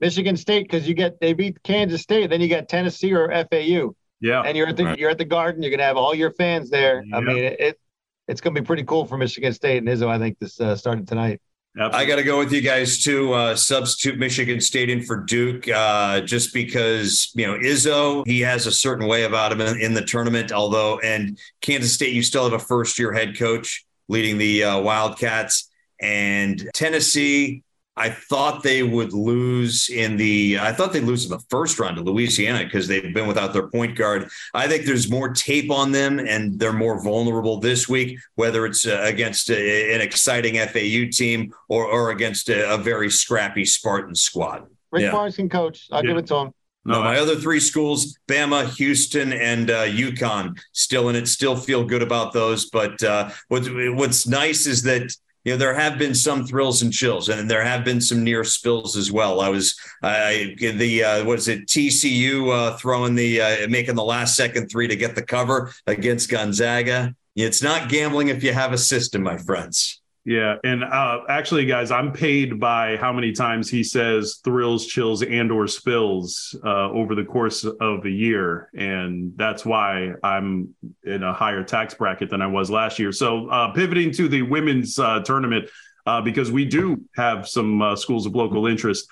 Michigan 0.00 0.36
State, 0.36 0.64
because 0.64 0.88
you 0.88 0.94
get 0.94 1.20
they 1.20 1.32
beat 1.34 1.62
Kansas 1.62 2.02
State, 2.02 2.30
then 2.30 2.40
you 2.40 2.48
got 2.48 2.68
Tennessee 2.68 3.12
or 3.12 3.28
FAU. 3.50 3.94
Yeah. 4.24 4.40
And 4.40 4.56
you're 4.56 4.68
at 4.68 4.78
the 4.78 4.86
right. 4.86 4.98
you're 4.98 5.10
at 5.10 5.18
the 5.18 5.24
Garden. 5.26 5.62
You're 5.62 5.70
gonna 5.70 5.82
have 5.82 5.98
all 5.98 6.14
your 6.14 6.30
fans 6.30 6.70
there. 6.70 7.04
I 7.12 7.20
mean, 7.20 7.36
it, 7.36 7.60
it, 7.60 7.80
it's 8.26 8.40
gonna 8.40 8.58
be 8.58 8.64
pretty 8.64 8.82
cool 8.84 9.04
for 9.04 9.18
Michigan 9.18 9.52
State 9.52 9.76
and 9.76 9.86
Izzo. 9.86 10.08
I 10.08 10.18
think 10.18 10.38
this 10.38 10.58
uh, 10.58 10.74
started 10.74 11.06
tonight. 11.06 11.42
Absolutely. 11.76 11.98
I 11.98 12.08
got 12.08 12.16
to 12.16 12.22
go 12.22 12.38
with 12.38 12.52
you 12.52 12.60
guys 12.60 13.02
to 13.02 13.32
Uh, 13.32 13.56
substitute 13.56 14.16
Michigan 14.16 14.60
State 14.60 14.88
in 14.88 15.02
for 15.02 15.16
Duke, 15.16 15.68
uh, 15.68 16.20
just 16.20 16.54
because 16.54 17.32
you 17.34 17.46
know 17.46 17.58
Izzo, 17.58 18.24
he 18.26 18.40
has 18.40 18.66
a 18.66 18.72
certain 18.72 19.08
way 19.08 19.24
about 19.24 19.50
him 19.50 19.60
in, 19.60 19.80
in, 19.80 19.92
the 19.92 20.04
tournament. 20.04 20.52
Although, 20.52 21.00
and 21.00 21.36
Kansas 21.60 21.92
State, 21.92 22.14
you 22.14 22.22
still 22.22 22.44
have 22.44 22.52
a 22.52 22.64
first 22.64 22.96
year 22.96 23.12
head 23.12 23.36
coach 23.36 23.84
leading 24.08 24.38
the 24.38 24.62
uh, 24.62 24.80
Wildcats, 24.80 25.68
and 26.00 26.70
Tennessee. 26.74 27.63
I 27.96 28.10
thought 28.10 28.62
they 28.62 28.82
would 28.82 29.12
lose 29.12 29.88
in 29.88 30.16
the. 30.16 30.58
I 30.60 30.72
thought 30.72 30.92
they'd 30.92 31.04
lose 31.04 31.24
in 31.24 31.30
the 31.30 31.44
first 31.48 31.78
round 31.78 31.96
to 31.96 32.02
Louisiana 32.02 32.64
because 32.64 32.88
they've 32.88 33.14
been 33.14 33.28
without 33.28 33.52
their 33.52 33.68
point 33.68 33.96
guard. 33.96 34.28
I 34.52 34.66
think 34.66 34.84
there's 34.84 35.08
more 35.08 35.32
tape 35.32 35.70
on 35.70 35.92
them, 35.92 36.18
and 36.18 36.58
they're 36.58 36.72
more 36.72 37.02
vulnerable 37.02 37.60
this 37.60 37.88
week, 37.88 38.18
whether 38.34 38.66
it's 38.66 38.86
uh, 38.86 39.00
against 39.04 39.48
a, 39.50 39.94
an 39.94 40.00
exciting 40.00 40.56
FAU 40.56 41.10
team 41.12 41.54
or, 41.68 41.84
or 41.86 42.10
against 42.10 42.48
a, 42.48 42.74
a, 42.74 42.78
very 42.78 43.10
scrappy 43.10 43.64
Spartan 43.64 44.14
squad. 44.14 44.66
Rick 44.90 45.02
yeah. 45.02 45.12
Barnes 45.12 45.36
can 45.36 45.48
coach. 45.48 45.88
I'll 45.92 46.02
yeah. 46.02 46.10
give 46.10 46.18
it 46.18 46.26
to 46.26 46.36
him. 46.36 46.54
No, 46.86 47.00
my 47.02 47.18
other 47.18 47.36
three 47.36 47.60
schools, 47.60 48.18
Bama, 48.28 48.68
Houston, 48.76 49.32
and 49.32 49.70
uh, 49.70 49.86
UConn, 49.86 50.58
still 50.72 51.08
in 51.08 51.16
it. 51.16 51.28
Still 51.28 51.56
feel 51.56 51.84
good 51.84 52.02
about 52.02 52.32
those. 52.32 52.68
But 52.68 53.02
uh, 53.02 53.30
what's 53.48 53.68
what's 53.70 54.26
nice 54.26 54.66
is 54.66 54.82
that 54.82 55.10
you 55.44 55.52
know 55.52 55.58
there 55.58 55.74
have 55.74 55.98
been 55.98 56.14
some 56.14 56.46
thrills 56.46 56.82
and 56.82 56.92
chills 56.92 57.28
and 57.28 57.50
there 57.50 57.64
have 57.64 57.84
been 57.84 58.00
some 58.00 58.24
near 58.24 58.44
spills 58.44 58.96
as 58.96 59.12
well. 59.12 59.40
I 59.40 59.48
was 59.48 59.78
i 60.02 60.54
the 60.58 61.04
uh, 61.04 61.24
what 61.24 61.38
is 61.38 61.48
it 61.48 61.66
tcu 61.66 62.50
uh, 62.52 62.76
throwing 62.76 63.14
the 63.14 63.40
uh, 63.40 63.68
making 63.68 63.94
the 63.94 64.04
last 64.04 64.36
second 64.36 64.68
three 64.68 64.88
to 64.88 64.96
get 64.96 65.14
the 65.14 65.22
cover 65.22 65.72
against 65.86 66.30
gonzaga. 66.30 67.14
It's 67.36 67.62
not 67.62 67.88
gambling 67.88 68.28
if 68.28 68.44
you 68.44 68.52
have 68.52 68.72
a 68.72 68.78
system 68.78 69.22
my 69.22 69.38
friends 69.38 70.00
yeah, 70.26 70.56
and 70.64 70.82
uh, 70.82 71.20
actually, 71.28 71.66
guys, 71.66 71.90
I'm 71.90 72.10
paid 72.10 72.58
by 72.58 72.96
how 72.96 73.12
many 73.12 73.32
times 73.32 73.68
he 73.68 73.84
says 73.84 74.40
thrills, 74.42 74.86
chills, 74.86 75.22
and 75.22 75.52
or 75.52 75.66
spills 75.66 76.56
uh, 76.64 76.90
over 76.90 77.14
the 77.14 77.24
course 77.24 77.64
of 77.64 78.06
a 78.06 78.10
year, 78.10 78.70
and 78.74 79.34
that's 79.36 79.66
why 79.66 80.12
I'm 80.22 80.74
in 81.04 81.22
a 81.22 81.34
higher 81.34 81.62
tax 81.62 81.92
bracket 81.92 82.30
than 82.30 82.40
I 82.40 82.46
was 82.46 82.70
last 82.70 82.98
year. 82.98 83.12
So, 83.12 83.50
uh, 83.50 83.72
pivoting 83.74 84.12
to 84.12 84.26
the 84.26 84.40
women's 84.40 84.98
uh, 84.98 85.20
tournament 85.20 85.68
uh, 86.06 86.22
because 86.22 86.50
we 86.50 86.64
do 86.64 87.02
have 87.16 87.46
some 87.46 87.82
uh, 87.82 87.94
schools 87.94 88.24
of 88.24 88.34
local 88.34 88.66
interest. 88.66 89.06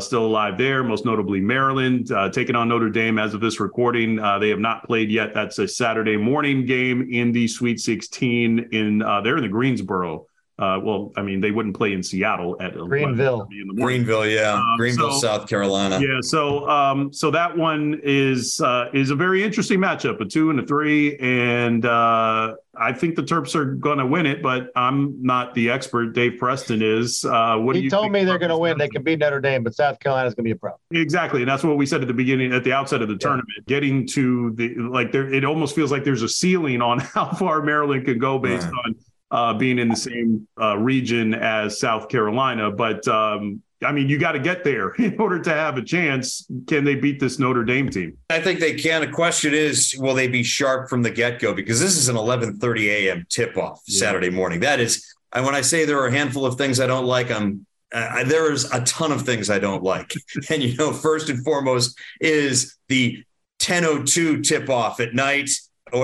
still 0.00 0.26
alive 0.26 0.58
there, 0.58 0.82
most 0.82 1.04
notably 1.04 1.40
Maryland, 1.40 2.10
taking 2.32 2.56
on 2.56 2.68
Notre 2.68 2.90
Dame 2.90 3.20
as 3.20 3.34
of 3.34 3.40
this 3.40 3.60
recording. 3.60 4.16
they 4.40 4.48
have 4.48 4.58
not 4.58 4.84
played 4.84 5.12
yet. 5.12 5.32
That's 5.32 5.60
a 5.60 5.68
Saturday 5.68 6.16
morning 6.16 6.66
game 6.66 7.08
in 7.08 7.30
the 7.30 7.46
Sweet 7.46 7.78
16. 7.78 8.70
In 8.72 8.98
they're 8.98 9.36
in 9.36 9.44
the 9.44 9.48
Greensboro 9.48 10.26
uh, 10.58 10.80
well, 10.82 11.12
I 11.16 11.22
mean, 11.22 11.42
they 11.42 11.50
wouldn't 11.50 11.76
play 11.76 11.92
in 11.92 12.02
Seattle 12.02 12.56
at 12.60 12.74
Greenville. 12.74 13.46
Greenville, 13.74 14.26
yeah, 14.26 14.54
um, 14.54 14.76
Greenville, 14.78 15.12
so, 15.12 15.18
South 15.18 15.48
Carolina. 15.48 16.00
Yeah, 16.00 16.20
so 16.22 16.66
um, 16.66 17.12
so 17.12 17.30
that 17.30 17.54
one 17.54 18.00
is 18.02 18.58
uh, 18.62 18.86
is 18.94 19.10
a 19.10 19.14
very 19.14 19.44
interesting 19.44 19.78
matchup, 19.80 20.18
a 20.18 20.24
two 20.24 20.48
and 20.48 20.58
a 20.58 20.64
three, 20.64 21.18
and 21.18 21.84
uh, 21.84 22.54
I 22.74 22.92
think 22.94 23.16
the 23.16 23.22
Terps 23.22 23.54
are 23.54 23.66
going 23.66 23.98
to 23.98 24.06
win 24.06 24.24
it, 24.24 24.42
but 24.42 24.70
I'm 24.74 25.22
not 25.22 25.52
the 25.52 25.68
expert. 25.68 26.14
Dave 26.14 26.38
Preston 26.38 26.80
is. 26.80 27.22
Uh, 27.22 27.56
what 27.58 27.76
he 27.76 27.90
told 27.90 28.10
me 28.10 28.24
they're 28.24 28.38
going 28.38 28.48
to 28.48 28.56
win. 28.56 28.78
They 28.78 28.88
can 28.88 29.02
beat 29.02 29.18
Notre 29.18 29.42
Dame, 29.42 29.62
but 29.62 29.74
South 29.74 30.00
Carolina 30.00 30.28
is 30.28 30.34
going 30.34 30.44
to 30.44 30.48
be 30.48 30.52
a 30.52 30.56
problem. 30.56 30.80
Exactly, 30.90 31.42
and 31.42 31.50
that's 31.50 31.64
what 31.64 31.76
we 31.76 31.84
said 31.84 32.00
at 32.00 32.08
the 32.08 32.14
beginning, 32.14 32.54
at 32.54 32.64
the 32.64 32.72
outset 32.72 33.02
of 33.02 33.08
the 33.08 33.14
yeah. 33.14 33.18
tournament. 33.18 33.66
Getting 33.66 34.06
to 34.08 34.52
the 34.52 34.74
like, 34.76 35.12
there, 35.12 35.30
it 35.30 35.44
almost 35.44 35.74
feels 35.74 35.92
like 35.92 36.04
there's 36.04 36.22
a 36.22 36.30
ceiling 36.30 36.80
on 36.80 36.98
how 37.14 37.30
far 37.32 37.60
Maryland 37.60 38.06
can 38.06 38.18
go 38.18 38.38
based 38.38 38.66
right. 38.66 38.74
on 38.86 38.94
uh, 39.30 39.54
being 39.54 39.78
in 39.78 39.88
the 39.88 39.96
same 39.96 40.46
uh, 40.60 40.76
region 40.76 41.34
as 41.34 41.80
South 41.80 42.08
Carolina. 42.08 42.70
But 42.70 43.06
um, 43.08 43.62
I 43.84 43.92
mean, 43.92 44.08
you 44.08 44.18
got 44.18 44.32
to 44.32 44.38
get 44.38 44.64
there 44.64 44.90
in 44.98 45.18
order 45.20 45.40
to 45.40 45.50
have 45.50 45.76
a 45.76 45.82
chance. 45.82 46.46
Can 46.66 46.84
they 46.84 46.94
beat 46.94 47.20
this 47.20 47.38
Notre 47.38 47.64
Dame 47.64 47.88
team? 47.88 48.16
I 48.30 48.40
think 48.40 48.60
they 48.60 48.74
can. 48.74 49.02
The 49.02 49.08
question 49.08 49.54
is, 49.54 49.94
will 49.98 50.14
they 50.14 50.28
be 50.28 50.42
sharp 50.42 50.88
from 50.88 51.02
the 51.02 51.10
get 51.10 51.40
go? 51.40 51.54
Because 51.54 51.80
this 51.80 51.96
is 51.96 52.08
an 52.08 52.16
11:30 52.16 52.86
a.m. 52.86 53.26
tip 53.28 53.56
off 53.56 53.80
yeah. 53.86 54.00
Saturday 54.00 54.30
morning. 54.30 54.60
That 54.60 54.80
is, 54.80 55.04
and 55.32 55.44
when 55.44 55.54
I 55.54 55.60
say 55.60 55.84
there 55.84 56.00
are 56.00 56.06
a 56.06 56.12
handful 56.12 56.46
of 56.46 56.56
things 56.56 56.80
I 56.80 56.86
don't 56.86 57.06
like, 57.06 57.30
I'm 57.30 57.66
uh, 57.92 58.24
there's 58.24 58.70
a 58.72 58.82
ton 58.84 59.12
of 59.12 59.22
things 59.22 59.48
I 59.48 59.58
don't 59.58 59.82
like. 59.82 60.12
and 60.50 60.62
you 60.62 60.76
know, 60.76 60.92
first 60.92 61.28
and 61.28 61.42
foremost 61.44 61.98
is 62.20 62.76
the 62.88 63.24
10:02 63.60 64.42
tip 64.46 64.68
off 64.68 65.00
at 65.00 65.14
night 65.14 65.50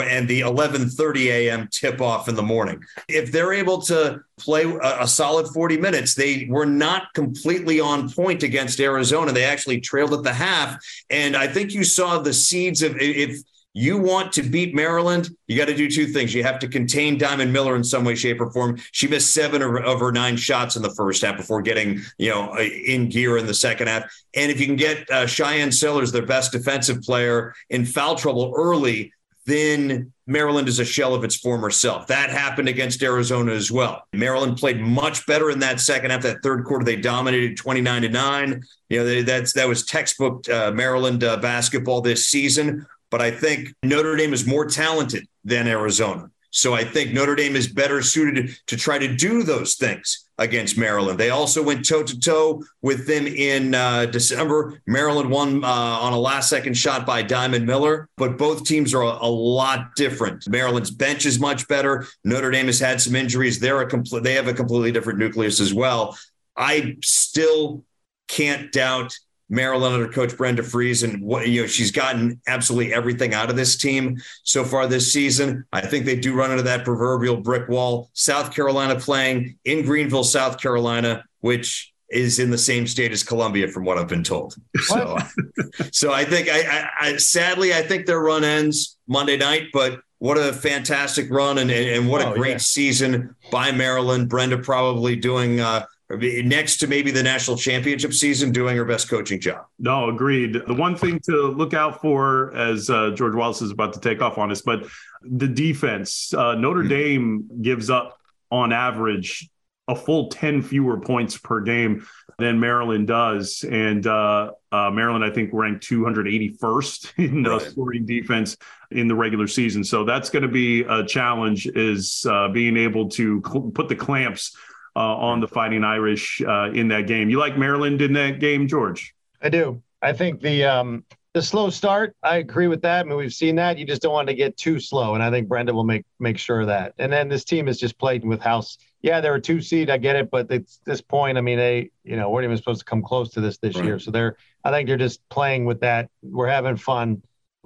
and 0.01 0.29
the 0.29 0.41
11:30 0.41 1.27
a.m. 1.27 1.69
tip 1.71 2.01
off 2.01 2.29
in 2.29 2.35
the 2.35 2.43
morning. 2.43 2.83
If 3.09 3.33
they're 3.33 3.53
able 3.53 3.83
to 3.83 4.21
play 4.39 4.65
a, 4.65 5.03
a, 5.03 5.09
solid 5.09 5.47
40 5.49 5.77
minutes, 5.77 6.15
they 6.15 6.47
were 6.49 6.67
not 6.67 7.13
completely 7.15 7.81
on 7.81 8.11
point 8.11 8.43
against 8.43 8.81
Arizona. 8.81 9.33
They 9.33 9.45
actually 9.45 9.81
trailed 9.81 10.15
at 10.15 10.23
the 10.23 10.33
half, 10.33 10.83
and 11.11 11.37
I 11.37 11.47
think 11.47 11.73
you 11.73 11.85
saw 11.85 12.19
the 12.19 12.33
seeds 12.33 12.83
of 12.83 12.97
if 12.99 13.43
you 13.75 13.97
want 13.99 14.33
to 14.35 14.43
beat 14.43 14.75
Maryland, 14.75 15.31
you 15.47 15.57
got 15.57 15.67
to 15.67 15.75
do 15.75 15.91
two 15.91 16.07
things. 16.07 16.35
You 16.35 16.43
have 16.43 16.59
to 16.59 16.69
contain 16.69 17.17
Diamond 17.17 17.53
Miller 17.53 17.75
in 17.75 17.83
some 17.83 18.05
way, 18.05 18.15
shape, 18.15 18.41
or 18.41 18.51
form. 18.51 18.79
She 18.93 19.09
missed 19.09 19.33
seven 19.33 19.63
of 19.63 20.01
her 20.01 20.13
nine 20.13 20.37
shots 20.37 20.77
in 20.77 20.83
the 20.83 20.91
first 20.91 21.23
half 21.23 21.37
before 21.37 21.63
getting, 21.63 22.01
you 22.19 22.29
know, 22.29 22.59
in 22.59 23.09
gear 23.09 23.39
in 23.39 23.47
the 23.47 23.55
second 23.55 23.87
half. 23.87 24.05
And 24.35 24.51
if 24.51 24.61
you 24.61 24.67
can 24.67 24.77
get 24.77 25.11
uh, 25.11 25.27
Shyanne 25.27 25.73
Sellers, 25.73 26.13
their 26.13 26.27
best 26.27 26.53
defensive 26.53 27.01
player, 27.03 27.55
in 27.71 27.87
foul 27.87 28.17
trouble 28.17 28.53
early, 28.55 29.13
then 29.47 30.13
Maryland 30.27 30.69
is 30.69 30.79
a 30.79 30.85
shell 30.85 31.15
of 31.15 31.25
its 31.25 31.37
former 31.37 31.71
self. 31.71 32.07
That 32.07 32.31
happened 32.31 32.69
against 32.69 33.03
Arizona 33.03 33.53
as 33.53 33.71
well. 33.71 34.07
Maryland 34.13 34.57
played 34.57 34.81
much 34.81 35.27
better 35.27 35.51
in 35.51 35.59
that 35.61 35.81
second 35.81 36.11
half. 36.11 36.23
That 36.23 36.43
third 36.43 36.65
quarter, 36.65 36.85
they 36.85 36.97
dominated 36.97 37.57
29 37.57 38.03
to 38.03 38.09
9. 38.09 38.63
You 38.89 38.99
know, 38.99 39.05
they, 39.05 39.23
that's 39.23 39.53
that 39.55 39.69
was 39.69 39.85
textbook 39.85 40.49
uh, 40.49 40.71
Maryland 40.71 41.25
uh, 41.25 41.39
basketball 41.39 42.01
this 42.01 42.29
season. 42.29 42.87
But 43.11 43.21
I 43.21 43.31
think 43.31 43.75
Notre 43.83 44.17
Dame 44.17 44.33
is 44.33 44.47
more 44.47 44.67
talented 44.67 45.27
than 45.45 45.67
Arizona. 45.67 46.31
So 46.51 46.75
I 46.75 46.85
think 46.85 47.13
Notre 47.13 47.35
Dame 47.35 47.57
is 47.57 47.67
better 47.67 48.03
suited 48.03 48.57
to 48.67 48.77
try 48.77 48.99
to 48.99 49.17
do 49.17 49.43
those 49.43 49.75
things 49.75 50.29
against 50.43 50.77
Maryland. 50.77 51.19
They 51.19 51.31
also 51.31 51.63
went 51.63 51.87
toe 51.87 52.03
to 52.03 52.19
toe 52.19 52.63
with 52.83 53.07
them 53.07 53.27
in 53.27 53.75
uh, 53.75 54.07
December. 54.07 54.81
Maryland 54.87 55.31
won 55.31 55.65
uh, 55.65 55.67
on 55.67 56.13
a 56.13 56.19
last 56.19 56.51
second 56.51 56.75
shot 56.77 57.07
by 57.07 57.23
Diamond 57.23 57.67
Miller, 57.67 58.09
but 58.17 58.37
both 58.37 58.65
teams 58.65 58.93
are 58.93 59.03
a, 59.03 59.19
a, 59.23 59.29
lot 59.29 59.95
different. 59.95 60.49
Maryland's 60.49 60.91
bench 60.91 61.25
is 61.27 61.39
much 61.39 61.67
better. 61.69 62.07
Notre 62.25 62.51
Dame 62.51 62.67
has 62.67 62.81
had 62.81 63.01
some 63.01 63.15
injuries. 63.15 63.59
They're 63.59 63.81
a 63.81 63.87
complete. 63.87 64.25
They 64.25 64.35
have 64.35 64.49
a 64.49 64.55
completely 64.55 64.93
different 64.93 65.19
nucleus 65.19 65.61
as 65.61 65.73
well. 65.73 66.19
I 66.57 66.97
still 67.03 67.85
can't 68.29 68.73
doubt 68.73 69.17
Maryland 69.53 69.95
under 69.95 70.09
Coach 70.09 70.35
Brenda 70.35 70.63
Frese, 70.63 71.05
and 71.05 71.23
what 71.23 71.47
you 71.47 71.61
know, 71.61 71.67
she's 71.67 71.91
gotten 71.91 72.41
absolutely 72.47 72.95
everything 72.95 73.35
out 73.35 73.51
of 73.51 73.57
this 73.57 73.77
team 73.77 74.17
so 74.45 74.65
far 74.65 74.87
this 74.87 75.13
season. 75.13 75.67
I 75.75 75.83
think 75.83 76.07
they 76.07 76.17
do 76.17 76.35
run 76.35 76.51
into 76.51 76.63
that 76.63 76.87
proverbial 76.87 77.37
brick 77.37 77.69
wall. 77.69 78.09
South 78.15 78.55
Carolina 78.55 78.99
playing 78.99 79.59
in 79.67 79.85
Greenville, 79.85 80.25
South 80.25 80.59
Carolina, 80.59 81.23
which 81.41 81.93
is 82.09 82.39
in 82.39 82.51
the 82.51 82.57
same 82.57 82.87
state 82.87 83.13
as 83.13 83.23
Columbia, 83.23 83.69
from 83.69 83.85
what 83.85 83.99
I've 83.99 84.09
been 84.09 84.25
told. 84.25 84.57
So, 84.85 85.19
so 85.93 86.13
I 86.13 86.25
think 86.25 86.49
I, 86.49 86.63
I, 86.63 86.89
I, 87.01 87.17
sadly 87.19 87.75
I 87.75 87.83
think 87.83 88.07
their 88.07 88.21
run 88.21 88.45
ends 88.45 88.97
Monday 89.07 89.37
night, 89.37 89.65
but 89.75 90.01
what 90.19 90.39
a 90.39 90.55
fantastic 90.55 91.31
run 91.31 91.59
and 91.59 91.71
and, 91.71 92.09
what 92.09 92.23
a 92.23 92.31
oh, 92.31 92.35
great 92.35 92.53
yeah. 92.53 92.57
season 92.57 93.37
by 93.51 93.71
Maryland. 93.71 94.31
Brenda 94.31 94.57
probably 94.57 95.15
doing. 95.15 95.61
Uh, 95.61 95.85
next 96.11 96.79
to 96.79 96.87
maybe 96.87 97.11
the 97.11 97.23
national 97.23 97.57
championship 97.57 98.13
season, 98.13 98.53
doing 98.53 98.77
her 98.77 98.85
best 98.85 99.09
coaching 99.09 99.41
job. 99.41 99.65
No, 99.79 100.09
agreed. 100.09 100.61
The 100.67 100.75
one 100.75 100.97
thing 100.97 101.21
to 101.27 101.49
look 101.49 101.75
out 101.75 102.01
for 102.01 102.55
as 102.55 102.91
uh, 102.91 103.11
George 103.11 103.35
Wallace 103.35 103.63
is 103.63 103.71
about 103.71 103.93
to 103.95 104.01
take 104.01 104.21
off 104.21 104.39
on 104.39 104.51
us, 104.51 104.63
but 104.63 104.87
the 105.23 105.49
defense. 105.49 106.35
Uh, 106.35 106.55
Notre 106.55 106.81
mm-hmm. 106.81 106.89
Dame 106.89 107.49
gives 107.63 107.91
up 107.91 108.19
on 108.51 108.73
average 108.73 109.49
a 109.89 109.97
full 109.97 110.29
10 110.29 110.63
fewer 110.63 111.01
points 111.01 111.37
per 111.37 111.61
game 111.61 112.07
than 112.39 112.61
Maryland 112.61 113.07
does. 113.07 113.65
And 113.69 114.07
uh, 114.07 114.53
uh, 114.71 114.91
Maryland, 114.91 115.25
I 115.25 115.31
think, 115.31 115.51
ranked 115.53 115.87
281st 115.89 117.13
in 117.19 117.45
right. 117.45 117.61
scoring 117.63 118.07
defense 118.07 118.57
in 118.91 119.09
the 119.09 119.15
regular 119.15 119.47
season. 119.47 119.83
So 119.83 120.05
that's 120.05 120.31
going 120.31 120.43
to 120.43 120.49
be 120.49 120.83
a 120.83 121.05
challenge 121.05 121.67
is 121.67 122.27
uh, 122.29 122.49
being 122.49 122.77
able 122.77 123.09
to 123.11 123.43
cl- 123.45 123.71
put 123.75 123.89
the 123.89 123.97
clamps 123.97 124.57
uh, 124.97 125.17
on 125.17 125.41
the 125.41 125.49
Fighting 125.49 125.85
Irish 125.85 126.41
uh, 126.47 126.71
in 126.73 126.89
that 126.89 127.07
game. 127.07 127.31
You 127.31 127.39
like 127.39 127.57
Maryland 127.57 128.03
in 128.03 128.13
that 128.15 128.41
game, 128.41 128.69
George? 128.69 129.15
I 129.41 129.49
do. 129.49 129.83
I 130.03 130.13
think 130.13 130.41
the 130.41 130.65
um, 130.65 131.05
the 131.35 131.43
slow 131.43 131.71
start, 131.71 132.15
I 132.23 132.37
agree 132.39 132.67
with 132.67 132.83
that. 132.83 133.07
I 133.07 133.09
mean, 133.09 133.17
we've 133.17 133.33
seen 133.33 133.57
that. 133.57 133.79
You 133.79 133.87
just 133.87 134.03
don't 134.03 134.13
want 134.13 134.29
to 134.29 134.35
get 134.35 134.57
too 134.57 134.79
slow, 134.79 135.15
and 135.15 135.23
I 135.23 135.31
think 135.31 135.49
Brenda 135.49 135.73
will 135.73 135.85
make 135.85 136.05
make 136.19 136.39
sure 136.39 136.61
of 136.61 136.67
that. 136.67 136.93
And 136.99 137.13
then 137.13 137.29
this 137.29 137.45
team 137.45 137.69
is 137.69 137.79
just 137.79 137.99
playing 137.99 138.29
with 138.29 138.41
house. 138.41 138.77
Yeah, 139.01 139.21
they're 139.21 139.35
a 139.35 139.41
two 139.41 139.61
seed. 139.61 139.89
I 139.89 139.97
get 139.97 140.17
it, 140.17 140.31
but 140.31 140.51
at 140.51 140.65
this 140.85 141.01
point, 141.01 141.39
I 141.39 141.41
mean, 141.41 141.59
they 141.59 141.91
you 142.05 142.17
know 142.17 142.29
weren't 142.31 142.45
even 142.45 142.57
supposed 142.57 142.81
to 142.81 142.85
come 142.85 143.03
close 143.03 143.31
to 143.31 143.41
this 143.41 143.59
this 143.59 143.77
right. 143.77 143.85
year. 143.85 143.99
So 143.99 144.11
they're 144.11 144.37
I 144.65 144.71
think 144.71 144.89
they're 144.89 144.99
just 144.99 145.27
playing 145.31 145.65
with 145.65 145.81
that. 145.81 146.11
We're 146.23 146.49
having 146.49 146.77
fun. 146.77 147.23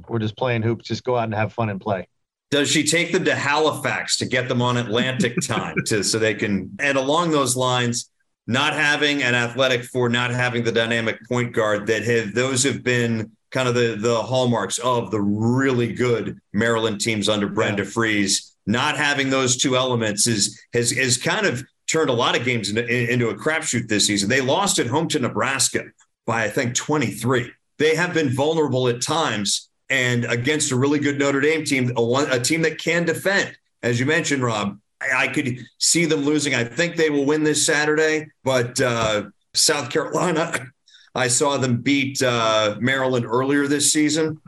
We're 0.09 0.21
just 0.21 0.37
playing 0.37 0.62
hoops. 0.62 0.85
Just 0.85 1.04
go 1.04 1.16
out 1.16 1.25
and 1.25 1.35
have 1.35 1.52
fun 1.52 1.68
and 1.68 1.80
play. 1.80 2.09
Does 2.50 2.70
she 2.70 2.84
take 2.84 3.12
them 3.12 3.24
to 3.24 3.34
Halifax 3.34 4.18
to 4.18 4.26
get 4.26 4.48
them 4.48 4.62
on 4.62 4.76
Atlantic 4.76 5.36
time 5.42 5.76
to 5.86 6.04
so 6.04 6.18
they 6.18 6.34
can 6.34 6.70
and 6.80 6.96
along 6.98 7.30
those 7.30 7.56
lines? 7.56 8.10
Not 8.48 8.74
having 8.74 9.24
an 9.24 9.34
athletic 9.34 9.82
for 9.84 10.08
not 10.08 10.30
having 10.30 10.62
the 10.62 10.70
dynamic 10.70 11.18
point 11.28 11.52
guard 11.52 11.88
that 11.88 12.04
have 12.04 12.32
those 12.32 12.62
have 12.62 12.84
been 12.84 13.32
kind 13.50 13.68
of 13.68 13.74
the 13.74 13.96
the 13.98 14.22
hallmarks 14.22 14.78
of 14.78 15.10
the 15.10 15.20
really 15.20 15.92
good 15.92 16.38
Maryland 16.52 17.00
teams 17.00 17.28
under 17.28 17.48
Brenda 17.48 17.82
yeah. 17.82 17.90
Frese. 17.90 18.52
Not 18.66 18.96
having 18.96 19.30
those 19.30 19.56
two 19.56 19.76
elements 19.76 20.26
is 20.26 20.60
has 20.72 20.92
has 20.92 21.16
kind 21.16 21.46
of 21.46 21.64
turned 21.88 22.10
a 22.10 22.12
lot 22.12 22.36
of 22.36 22.44
games 22.44 22.68
into, 22.68 22.86
into 23.12 23.28
a 23.28 23.34
crapshoot 23.34 23.88
this 23.88 24.06
season. 24.06 24.28
They 24.28 24.40
lost 24.40 24.78
at 24.78 24.86
home 24.86 25.08
to 25.08 25.18
Nebraska 25.18 25.84
by 26.26 26.44
I 26.44 26.50
think 26.50 26.74
23. 26.74 27.50
They 27.78 27.94
have 27.94 28.14
been 28.14 28.30
vulnerable 28.30 28.88
at 28.88 29.02
times, 29.02 29.68
and 29.88 30.25
against 30.25 30.73
a 30.73 30.76
really 30.76 30.99
good 30.99 31.19
Notre 31.19 31.40
Dame 31.40 31.64
team, 31.64 31.93
a, 31.97 32.02
one, 32.02 32.31
a 32.31 32.40
team 32.40 32.62
that 32.62 32.78
can 32.78 33.05
defend, 33.05 33.57
as 33.83 34.00
you 34.00 34.07
mentioned, 34.07 34.43
Rob. 34.43 34.78
I, 35.00 35.25
I, 35.25 35.28
could 35.28 35.59
see 35.78 36.07
them 36.07 36.21
losing. 36.21 36.55
I 36.55 36.64
think 36.64 36.97
they 36.97 37.11
will 37.11 37.26
win 37.26 37.45
this 37.45 37.66
Saturday, 37.66 38.28
but 38.43 38.81
uh, 38.81 39.25
South 39.55 39.90
Carolina 39.90 40.52
I 41.16 41.28
saw 41.28 41.57
them 41.57 41.78
beat 41.78 42.23
uh, 42.23 42.76
Maryland 42.78 43.25
earlier 43.25 43.66
this 43.66 43.90
season 43.90 44.38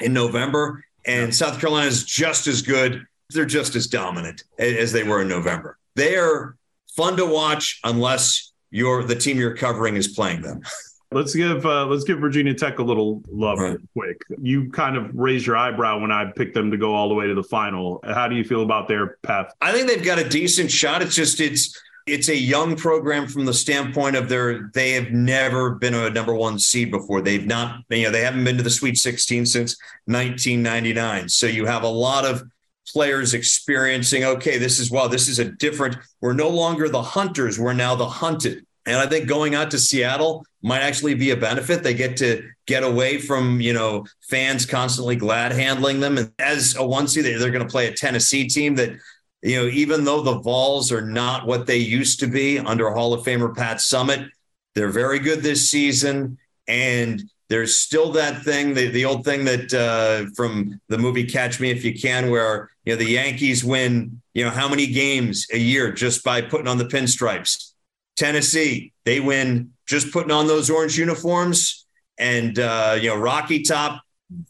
in 0.00 0.12
November, 0.12 0.84
and 1.06 1.34
South 1.34 1.58
Carolina 1.58 1.86
is 1.86 2.04
just 2.04 2.46
as 2.46 2.60
good. 2.60 3.06
They're 3.30 3.46
just 3.46 3.74
as 3.74 3.86
dominant 3.86 4.44
as 4.58 4.92
they 4.92 5.04
were 5.04 5.22
in 5.22 5.28
November. 5.28 5.78
They 5.96 6.16
are 6.16 6.56
fun 6.96 7.16
to 7.16 7.24
watch 7.24 7.80
unless 7.82 8.52
you're 8.70 9.04
the 9.04 9.14
team 9.14 9.38
you're 9.38 9.56
covering 9.56 9.96
is 9.96 10.08
playing 10.08 10.42
them. 10.42 10.60
Let's 11.16 11.34
give 11.34 11.64
uh, 11.64 11.86
let's 11.86 12.04
give 12.04 12.18
Virginia 12.18 12.52
Tech 12.52 12.78
a 12.78 12.82
little 12.82 13.22
love 13.30 13.58
right. 13.58 13.78
quick. 13.94 14.20
You 14.38 14.70
kind 14.70 14.98
of 14.98 15.14
raised 15.14 15.46
your 15.46 15.56
eyebrow 15.56 15.98
when 15.98 16.12
I 16.12 16.30
picked 16.30 16.52
them 16.52 16.70
to 16.70 16.76
go 16.76 16.94
all 16.94 17.08
the 17.08 17.14
way 17.14 17.26
to 17.26 17.34
the 17.34 17.42
final. 17.42 18.00
How 18.04 18.28
do 18.28 18.36
you 18.36 18.44
feel 18.44 18.62
about 18.62 18.86
their 18.86 19.16
path? 19.22 19.54
I 19.62 19.72
think 19.72 19.88
they've 19.88 20.04
got 20.04 20.18
a 20.18 20.28
decent 20.28 20.70
shot. 20.70 21.00
It's 21.00 21.14
just 21.14 21.40
it's 21.40 21.74
it's 22.06 22.28
a 22.28 22.36
young 22.36 22.76
program 22.76 23.28
from 23.28 23.46
the 23.46 23.54
standpoint 23.54 24.14
of 24.14 24.28
their 24.28 24.70
they 24.74 24.92
have 24.92 25.10
never 25.10 25.76
been 25.76 25.94
a 25.94 26.10
number 26.10 26.34
one 26.34 26.58
seed 26.58 26.90
before. 26.90 27.22
They've 27.22 27.46
not, 27.46 27.82
you 27.88 28.02
know, 28.02 28.10
they 28.10 28.20
haven't 28.20 28.44
been 28.44 28.58
to 28.58 28.62
the 28.62 28.68
Sweet 28.68 28.98
16 28.98 29.46
since 29.46 29.78
1999. 30.04 31.30
So 31.30 31.46
you 31.46 31.64
have 31.64 31.82
a 31.82 31.88
lot 31.88 32.26
of 32.26 32.42
players 32.88 33.32
experiencing, 33.32 34.22
okay, 34.22 34.58
this 34.58 34.78
is 34.78 34.90
well, 34.90 35.08
this 35.08 35.28
is 35.28 35.38
a 35.38 35.46
different, 35.46 35.96
we're 36.20 36.34
no 36.34 36.50
longer 36.50 36.90
the 36.90 37.02
hunters, 37.02 37.58
we're 37.58 37.72
now 37.72 37.94
the 37.94 38.06
hunted. 38.06 38.65
And 38.86 38.96
I 38.96 39.06
think 39.06 39.28
going 39.28 39.54
out 39.54 39.70
to 39.72 39.78
Seattle 39.78 40.46
might 40.62 40.80
actually 40.80 41.14
be 41.14 41.30
a 41.30 41.36
benefit. 41.36 41.82
They 41.82 41.94
get 41.94 42.16
to 42.18 42.48
get 42.66 42.84
away 42.84 43.18
from, 43.18 43.60
you 43.60 43.72
know, 43.72 44.06
fans 44.30 44.64
constantly 44.64 45.16
glad 45.16 45.52
handling 45.52 46.00
them. 46.00 46.18
And 46.18 46.32
as 46.38 46.76
a 46.76 46.86
one 46.86 47.08
seed, 47.08 47.24
they're 47.24 47.50
going 47.50 47.66
to 47.66 47.70
play 47.70 47.88
a 47.88 47.92
Tennessee 47.92 48.46
team 48.46 48.76
that 48.76 48.96
you 49.42 49.56
know, 49.56 49.68
even 49.68 50.04
though 50.04 50.22
the 50.22 50.40
Vols 50.40 50.90
are 50.90 51.06
not 51.06 51.46
what 51.46 51.66
they 51.66 51.76
used 51.76 52.20
to 52.20 52.26
be 52.26 52.58
under 52.58 52.90
Hall 52.90 53.14
of 53.14 53.24
Famer 53.24 53.54
Pat 53.54 53.76
Summitt, 53.78 54.28
they're 54.74 54.90
very 54.90 55.20
good 55.20 55.40
this 55.40 55.70
season. 55.70 56.38
And 56.66 57.22
there's 57.48 57.78
still 57.78 58.10
that 58.12 58.42
thing, 58.42 58.74
the, 58.74 58.88
the 58.88 59.04
old 59.04 59.24
thing 59.24 59.44
that 59.44 59.72
uh, 59.72 60.30
from 60.34 60.80
the 60.88 60.98
movie 60.98 61.24
Catch 61.24 61.60
Me 61.60 61.70
If 61.70 61.84
You 61.84 61.94
Can, 61.94 62.28
where, 62.28 62.70
you 62.84 62.92
know, 62.92 62.96
the 62.96 63.10
Yankees 63.10 63.64
win, 63.64 64.20
you 64.34 64.44
know, 64.44 64.50
how 64.50 64.68
many 64.68 64.88
games 64.88 65.46
a 65.52 65.58
year 65.58 65.92
just 65.92 66.24
by 66.24 66.42
putting 66.42 66.66
on 66.66 66.78
the 66.78 66.86
pinstripes? 66.86 67.72
Tennessee, 68.16 68.92
they 69.04 69.20
win 69.20 69.72
just 69.86 70.12
putting 70.12 70.30
on 70.30 70.46
those 70.46 70.70
orange 70.70 70.98
uniforms. 70.98 71.86
And, 72.18 72.58
uh, 72.58 72.96
you 73.00 73.10
know, 73.10 73.16
Rocky 73.16 73.62
Top, 73.62 74.02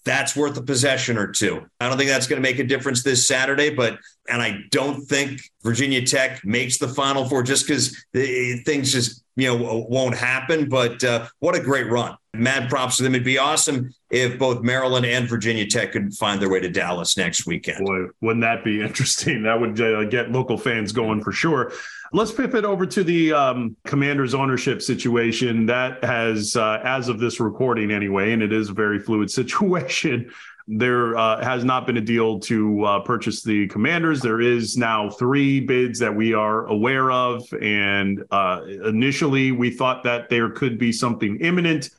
that's 0.05 0.35
worth 0.35 0.57
a 0.57 0.63
possession 0.63 1.19
or 1.19 1.27
two. 1.27 1.67
I 1.81 1.89
don't 1.89 1.99
think 1.99 2.09
that's 2.09 2.27
going 2.27 2.43
to 2.43 2.49
make 2.49 2.59
a 2.59 2.65
difference 2.65 3.03
this 3.03 3.29
Saturday, 3.29 3.71
but 3.71 3.99
and 4.29 4.41
I 4.41 4.61
don't 4.71 5.03
think 5.03 5.41
Virginia 5.63 6.05
Tech 6.05 6.45
makes 6.45 6.79
the 6.79 6.89
Final 6.89 7.29
Four 7.29 7.43
just 7.43 7.67
because 7.67 7.95
things 8.13 8.93
just 8.93 9.23
you 9.37 9.49
know 9.49 9.87
won't 9.89 10.17
happen. 10.17 10.69
But 10.69 11.05
uh, 11.05 11.27
what 11.41 11.55
a 11.55 11.61
great 11.61 11.91
run! 11.91 12.17
Mad 12.35 12.71
props 12.71 12.97
to 12.97 13.03
them. 13.03 13.15
It'd 13.15 13.25
be 13.25 13.39
awesome 13.39 13.93
if 14.11 14.39
both 14.39 14.63
Maryland 14.63 15.05
and 15.05 15.29
Virginia 15.29 15.67
Tech 15.67 15.93
could 15.93 16.15
find 16.15 16.41
their 16.41 16.49
way 16.49 16.61
to 16.61 16.71
Dallas 16.71 17.17
next 17.19 17.47
weekend. 17.47 17.85
Boy, 17.85 18.07
wouldn't 18.23 18.43
that 18.43 18.65
be 18.65 18.81
interesting? 18.81 19.43
That 19.43 19.61
would 19.61 19.79
uh, 19.79 20.05
get 20.05 20.33
local 20.33 20.57
fans 20.57 20.93
going 20.93 21.23
for 21.23 21.33
sure. 21.33 21.73
Let's 22.17 22.33
pivot 22.33 22.65
over 22.65 22.87
to 22.87 23.05
the 23.05 23.35
um, 23.35 23.77
Commanders 23.85 24.33
ownership 24.33 24.81
situation. 24.81 25.67
That 25.67 26.03
has, 26.03 26.57
uh, 26.57 26.81
as 26.83 27.11
of 27.11 27.19
this 27.19 27.41
recording 27.41 27.91
anyway, 27.91 28.33
and 28.33 28.43
it 28.43 28.55
is 28.55 28.71
a 28.71 28.73
very 28.73 28.99
fluid 28.99 29.31
situation. 29.41 30.33
There 30.67 31.15
uh, 31.15 31.45
has 31.45 31.63
not 31.63 31.87
been 31.87 31.99
a 31.99 32.01
deal 32.01 32.41
to 32.41 32.85
uh, 32.85 33.01
purchase 33.01 33.43
the 33.43 33.67
Commanders. 33.69 34.23
There 34.23 34.41
is 34.41 34.79
now 34.79 35.11
three 35.11 35.61
bids 35.61 35.99
that 35.99 36.17
we 36.17 36.33
are 36.33 36.65
aware 36.69 37.11
of, 37.11 37.43
and 37.61 38.25
uh, 38.31 38.63
initially 38.87 39.53
we 39.53 39.69
thought 39.69 40.03
that 40.05 40.31
there 40.31 40.49
could 40.49 40.79
be 40.79 40.93
something 40.93 41.39
imminent. 41.41 41.91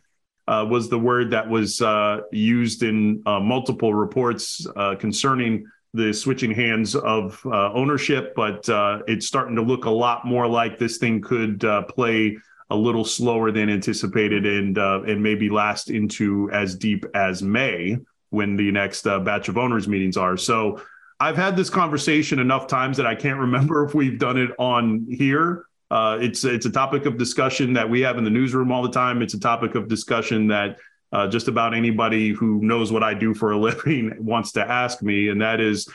Uh, 0.47 0.65
was 0.67 0.89
the 0.89 0.97
word 0.97 1.29
that 1.29 1.47
was 1.47 1.79
uh, 1.79 2.21
used 2.31 2.81
in 2.81 3.21
uh, 3.27 3.39
multiple 3.39 3.93
reports 3.93 4.65
concerning 4.97 5.63
the 5.97 6.13
switching 6.13 6.51
hands 6.51 6.95
of 6.95 7.45
ownership, 7.45 8.33
but 8.35 8.67
it's 9.07 9.27
starting 9.27 9.55
to 9.55 9.61
look 9.61 9.85
a 9.85 9.89
lot 9.89 10.25
more 10.25 10.47
like 10.47 10.77
this 10.77 10.97
thing 10.97 11.21
could 11.21 11.59
play 11.89 12.37
a 12.69 12.75
little 12.75 13.05
slower 13.05 13.51
than 13.51 13.69
anticipated 13.69 14.45
and 14.45 14.77
and 14.77 15.21
maybe 15.21 15.49
last 15.49 15.89
into 15.89 16.49
as 16.51 16.75
deep 16.75 17.05
as 17.13 17.41
May 17.41 17.97
when 18.29 18.55
the 18.55 18.71
next 18.71 19.07
uh, 19.07 19.19
batch 19.19 19.47
of 19.47 19.57
owners 19.57 19.87
meetings 19.87 20.17
are. 20.17 20.37
So 20.37 20.81
I've 21.19 21.37
had 21.37 21.55
this 21.55 21.69
conversation 21.69 22.39
enough 22.39 22.67
times 22.67 22.97
that 22.97 23.07
I 23.07 23.15
can't 23.15 23.39
remember 23.47 23.85
if 23.85 23.93
we've 23.93 24.19
done 24.19 24.37
it 24.37 24.51
on 24.59 25.05
here. 25.09 25.65
Uh, 25.89 26.17
it's 26.19 26.43
it's 26.43 26.65
a 26.65 26.69
topic 26.69 27.05
of 27.05 27.17
discussion 27.17 27.73
that 27.73 27.89
we 27.89 28.01
have 28.01 28.17
in 28.17 28.23
the 28.23 28.29
newsroom 28.29 28.71
all 28.71 28.83
the 28.83 28.91
time. 28.91 29.21
It's 29.21 29.33
a 29.33 29.39
topic 29.39 29.75
of 29.75 29.87
discussion 29.87 30.47
that 30.47 30.77
uh, 31.11 31.27
just 31.27 31.47
about 31.47 31.73
anybody 31.73 32.29
who 32.29 32.61
knows 32.61 32.91
what 32.91 33.03
I 33.03 33.13
do 33.13 33.33
for 33.33 33.51
a 33.51 33.57
living 33.69 34.13
wants 34.19 34.53
to 34.53 34.69
ask 34.69 35.01
me, 35.01 35.29
and 35.29 35.41
that 35.41 35.59
is 35.59 35.87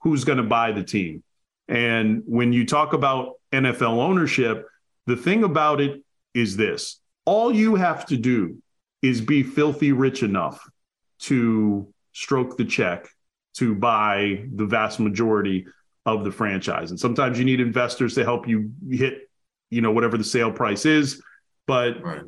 who's 0.00 0.24
going 0.24 0.38
to 0.38 0.44
buy 0.44 0.72
the 0.72 0.84
team. 0.84 1.22
And 1.68 2.22
when 2.26 2.52
you 2.52 2.64
talk 2.64 2.92
about 2.92 3.34
NFL 3.52 3.98
ownership, 3.98 4.66
the 5.06 5.16
thing 5.16 5.44
about 5.44 5.80
it 5.80 6.02
is 6.34 6.56
this: 6.56 7.00
all 7.24 7.52
you 7.52 7.74
have 7.74 8.06
to 8.06 8.16
do 8.16 8.62
is 9.02 9.20
be 9.20 9.42
filthy 9.42 9.92
rich 9.92 10.22
enough 10.22 10.68
to 11.20 11.92
stroke 12.12 12.56
the 12.56 12.64
check 12.64 13.08
to 13.54 13.74
buy 13.74 14.44
the 14.54 14.66
vast 14.66 15.00
majority 15.00 15.66
of 16.06 16.24
the 16.24 16.30
franchise. 16.30 16.90
And 16.90 16.98
sometimes 16.98 17.38
you 17.38 17.44
need 17.44 17.60
investors 17.60 18.14
to 18.14 18.24
help 18.24 18.48
you 18.48 18.72
hit, 18.88 19.28
you 19.70 19.80
know, 19.80 19.90
whatever 19.90 20.16
the 20.16 20.24
sale 20.24 20.52
price 20.52 20.86
is. 20.86 21.22
But 21.66 22.02
right. 22.02 22.22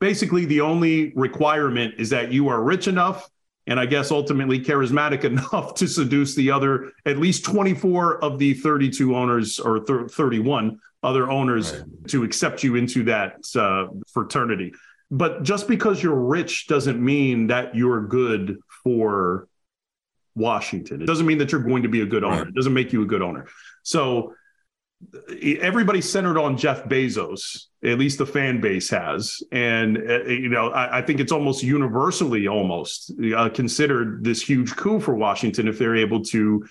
Basically, 0.00 0.44
the 0.44 0.60
only 0.60 1.12
requirement 1.14 1.94
is 1.98 2.10
that 2.10 2.32
you 2.32 2.48
are 2.48 2.62
rich 2.62 2.88
enough 2.88 3.28
and 3.66 3.80
I 3.80 3.86
guess 3.86 4.10
ultimately 4.10 4.60
charismatic 4.60 5.24
enough 5.52 5.74
to 5.74 5.86
seduce 5.86 6.34
the 6.34 6.50
other 6.50 6.92
at 7.04 7.18
least 7.18 7.44
24 7.44 8.22
of 8.22 8.38
the 8.38 8.54
32 8.54 9.16
owners 9.16 9.58
or 9.58 9.80
31 10.08 10.78
other 11.02 11.30
owners 11.30 11.72
right. 11.72 12.08
to 12.08 12.24
accept 12.24 12.62
you 12.62 12.76
into 12.76 13.04
that 13.04 13.36
uh, 13.54 13.86
fraternity. 14.12 14.72
But 15.10 15.44
just 15.44 15.68
because 15.68 16.02
you're 16.02 16.14
rich 16.14 16.66
doesn't 16.66 17.02
mean 17.02 17.46
that 17.48 17.76
you're 17.76 18.06
good 18.06 18.58
for 18.82 19.46
Washington. 20.34 21.00
It 21.00 21.06
doesn't 21.06 21.26
mean 21.26 21.38
that 21.38 21.52
you're 21.52 21.62
going 21.62 21.84
to 21.84 21.88
be 21.88 22.00
a 22.00 22.06
good 22.06 22.24
owner. 22.24 22.38
Right. 22.38 22.48
It 22.48 22.54
doesn't 22.54 22.74
make 22.74 22.92
you 22.92 23.02
a 23.02 23.06
good 23.06 23.22
owner. 23.22 23.46
So 23.82 24.34
everybody's 25.60 26.10
centered 26.10 26.38
on 26.38 26.56
Jeff 26.56 26.84
Bezos, 26.84 27.66
at 27.84 27.98
least 27.98 28.18
the 28.18 28.26
fan 28.26 28.60
base 28.60 28.88
has. 28.90 29.42
And, 29.52 29.98
uh, 29.98 30.24
you 30.24 30.48
know, 30.48 30.70
I, 30.70 30.98
I, 30.98 31.02
think 31.02 31.20
it's 31.20 31.32
almost 31.32 31.62
universally 31.62 32.48
almost 32.48 33.12
uh, 33.36 33.48
considered 33.50 34.24
this 34.24 34.42
huge 34.42 34.74
coup 34.74 35.00
for 35.00 35.14
Washington 35.14 35.68
if 35.68 35.78
they're 35.78 35.96
able 35.96 36.22
to 36.24 36.64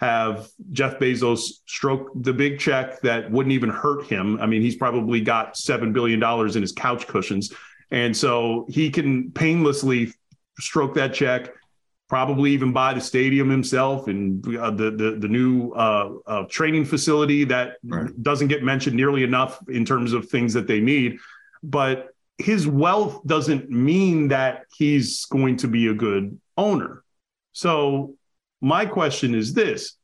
have 0.00 0.48
Jeff 0.72 0.98
Bezos 0.98 1.40
stroke 1.66 2.10
the 2.14 2.32
big 2.32 2.58
check 2.58 3.00
that 3.00 3.30
wouldn't 3.30 3.52
even 3.52 3.70
hurt 3.70 4.06
him. 4.06 4.38
I 4.40 4.46
mean, 4.46 4.62
he's 4.62 4.76
probably 4.76 5.20
got 5.20 5.54
$7 5.54 5.92
billion 5.92 6.22
in 6.22 6.62
his 6.62 6.72
couch 6.72 7.06
cushions. 7.06 7.52
And 7.90 8.16
so 8.16 8.66
he 8.68 8.90
can 8.90 9.30
painlessly 9.32 10.12
stroke 10.58 10.94
that 10.94 11.14
check 11.14 11.50
probably 12.08 12.52
even 12.52 12.72
buy 12.72 12.94
the 12.94 13.00
stadium 13.00 13.50
himself 13.50 14.06
and 14.06 14.44
uh, 14.56 14.70
the, 14.70 14.90
the, 14.92 15.16
the 15.20 15.28
new 15.28 15.72
uh, 15.72 16.12
uh, 16.26 16.44
training 16.48 16.84
facility 16.84 17.44
that 17.44 17.76
right. 17.84 18.10
doesn't 18.22 18.48
get 18.48 18.62
mentioned 18.62 18.96
nearly 18.96 19.24
enough 19.24 19.58
in 19.68 19.84
terms 19.84 20.12
of 20.12 20.28
things 20.28 20.52
that 20.54 20.66
they 20.66 20.80
need. 20.80 21.18
But 21.62 22.08
his 22.38 22.66
wealth 22.66 23.26
doesn't 23.26 23.70
mean 23.70 24.28
that 24.28 24.66
he's 24.76 25.24
going 25.26 25.56
to 25.58 25.68
be 25.68 25.88
a 25.88 25.94
good 25.94 26.38
owner. 26.56 27.02
So 27.52 28.14
my 28.60 28.86
question 28.86 29.34
is 29.34 29.54
this: 29.54 29.94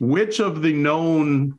Which 0.00 0.40
of 0.40 0.60
the 0.60 0.72
known 0.72 1.58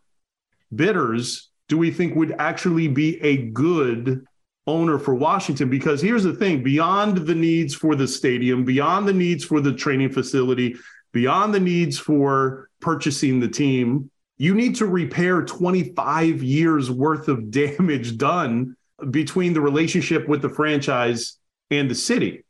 bidders 0.73 1.49
do 1.67 1.77
we 1.77 1.91
think 1.91 2.15
would 2.15 2.35
actually 2.37 2.87
be 2.87 3.21
a 3.21 3.37
good 3.37 4.25
owner 4.69 4.99
for 4.99 5.15
Washington 5.15 5.69
because 5.69 6.01
here's 6.01 6.23
the 6.23 6.33
thing 6.33 6.63
beyond 6.63 7.17
the 7.17 7.35
needs 7.35 7.73
for 7.73 7.95
the 7.95 8.07
stadium, 8.07 8.63
beyond 8.63 9.07
the 9.07 9.13
needs 9.13 9.43
for 9.43 9.59
the 9.59 9.73
training 9.73 10.11
facility, 10.11 10.75
beyond 11.11 11.53
the 11.53 11.59
needs 11.59 11.97
for 11.97 12.69
purchasing 12.79 13.39
the 13.39 13.47
team, 13.47 14.09
you 14.37 14.55
need 14.55 14.75
to 14.75 14.85
repair 14.85 15.43
25 15.43 16.43
years 16.43 16.89
worth 16.89 17.27
of 17.27 17.51
damage 17.51 18.17
done 18.17 18.75
between 19.11 19.53
the 19.53 19.61
relationship 19.61 20.27
with 20.27 20.41
the 20.41 20.49
franchise 20.49 21.37
and 21.71 21.89
the 21.89 21.95
city. 21.95 22.43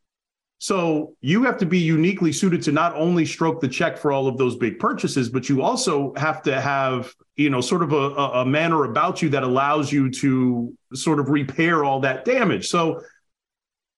So 0.61 1.15
you 1.21 1.43
have 1.43 1.57
to 1.59 1.65
be 1.65 1.79
uniquely 1.79 2.33
suited 2.33 2.61
to 2.63 2.73
not 2.73 2.93
only 2.95 3.25
stroke 3.25 3.61
the 3.61 3.67
check 3.67 3.97
for 3.97 4.11
all 4.11 4.27
of 4.27 4.37
those 4.37 4.57
big 4.57 4.77
purchases, 4.77 5.29
but 5.29 5.47
you 5.47 5.61
also 5.61 6.13
have 6.17 6.41
to 6.43 6.59
have, 6.59 7.13
you 7.37 7.49
know, 7.49 7.61
sort 7.61 7.81
of 7.81 7.93
a, 7.93 7.95
a 7.95 8.45
manner 8.45 8.83
about 8.83 9.21
you 9.21 9.29
that 9.29 9.43
allows 9.43 9.89
you 9.89 10.11
to 10.11 10.75
sort 10.93 11.19
of 11.21 11.29
repair 11.29 11.85
all 11.85 12.01
that 12.01 12.25
damage. 12.25 12.67
So 12.67 13.01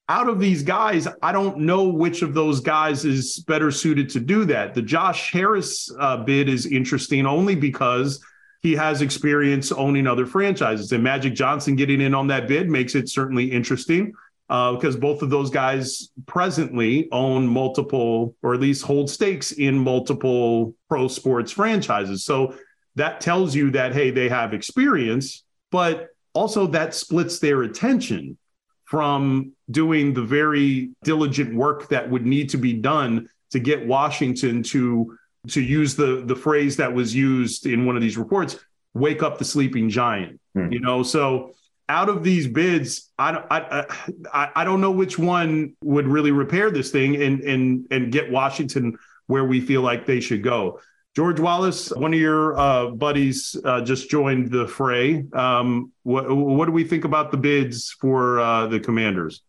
out 0.07 0.29
of 0.29 0.39
these 0.39 0.61
guys, 0.61 1.07
I 1.23 1.31
don't 1.31 1.57
know 1.59 1.87
which 1.87 2.21
of 2.21 2.35
those 2.35 2.59
guys 2.59 3.05
is 3.05 3.39
better 3.47 3.71
suited 3.71 4.09
to 4.11 4.19
do 4.19 4.45
that. 4.45 4.75
The 4.75 4.83
Josh 4.83 5.31
Harris 5.31 5.91
uh, 5.99 6.17
bid 6.17 6.47
is 6.47 6.67
interesting 6.67 7.25
only 7.25 7.55
because 7.55 8.23
he 8.61 8.73
has 8.73 9.01
experience 9.01 9.71
owning 9.71 10.05
other 10.05 10.27
franchises. 10.27 10.91
And 10.91 11.03
Magic 11.03 11.33
Johnson 11.33 11.75
getting 11.75 12.01
in 12.01 12.13
on 12.13 12.27
that 12.27 12.47
bid 12.47 12.69
makes 12.69 12.93
it 12.93 13.09
certainly 13.09 13.51
interesting 13.51 14.13
because 14.51 14.97
uh, 14.97 14.99
both 14.99 15.21
of 15.21 15.29
those 15.29 15.49
guys 15.49 16.09
presently 16.25 17.07
own 17.13 17.47
multiple, 17.47 18.35
or 18.43 18.53
at 18.53 18.59
least 18.59 18.83
hold 18.83 19.09
stakes 19.09 19.53
in 19.53 19.77
multiple 19.77 20.75
pro 20.89 21.07
sports 21.07 21.53
franchises. 21.53 22.25
So 22.25 22.55
that 22.95 23.21
tells 23.21 23.55
you 23.55 23.71
that, 23.71 23.93
hey, 23.93 24.11
they 24.11 24.27
have 24.27 24.53
experience, 24.53 25.45
but 25.71 26.09
also 26.33 26.67
that 26.67 26.93
splits 26.93 27.39
their 27.39 27.63
attention 27.63 28.37
from 28.83 29.53
doing 29.69 30.13
the 30.13 30.21
very 30.21 30.89
diligent 31.05 31.55
work 31.55 31.87
that 31.87 32.09
would 32.09 32.25
need 32.25 32.49
to 32.49 32.57
be 32.57 32.73
done 32.73 33.29
to 33.51 33.59
get 33.59 33.87
Washington 33.87 34.63
to 34.63 35.17
to 35.47 35.61
use 35.61 35.95
the 35.95 36.23
the 36.25 36.35
phrase 36.35 36.75
that 36.75 36.93
was 36.93 37.15
used 37.15 37.65
in 37.65 37.85
one 37.85 37.95
of 37.95 38.01
these 38.01 38.17
reports 38.17 38.59
wake 38.93 39.23
up 39.23 39.39
the 39.39 39.45
sleeping 39.45 39.89
giant 39.89 40.39
hmm. 40.53 40.71
you 40.71 40.79
know 40.79 41.01
so 41.01 41.51
out 41.91 42.07
of 42.07 42.23
these 42.23 42.47
bids, 42.47 43.11
I, 43.19 43.31
I, 43.51 43.85
I, 44.33 44.49
I 44.55 44.63
don't 44.63 44.79
know 44.79 44.91
which 44.91 45.19
one 45.19 45.75
would 45.83 46.07
really 46.07 46.31
repair 46.31 46.71
this 46.71 46.89
thing 46.89 47.21
and, 47.21 47.41
and, 47.41 47.85
and 47.91 48.11
get 48.13 48.31
Washington 48.31 48.97
where 49.27 49.43
we 49.43 49.59
feel 49.59 49.81
like 49.81 50.05
they 50.05 50.21
should 50.21 50.41
go. 50.41 50.79
George 51.17 51.41
Wallace, 51.41 51.91
one 51.91 52.13
of 52.13 52.19
your 52.19 52.57
uh, 52.57 52.87
buddies, 52.91 53.57
uh, 53.65 53.81
just 53.81 54.09
joined 54.09 54.49
the 54.49 54.65
fray. 54.65 55.25
Um, 55.33 55.91
what, 56.03 56.33
what 56.33 56.65
do 56.65 56.71
we 56.71 56.85
think 56.85 57.03
about 57.03 57.29
the 57.29 57.37
bids 57.37 57.91
for 57.99 58.39
uh, 58.39 58.67
the 58.67 58.79
Commanders? 58.79 59.41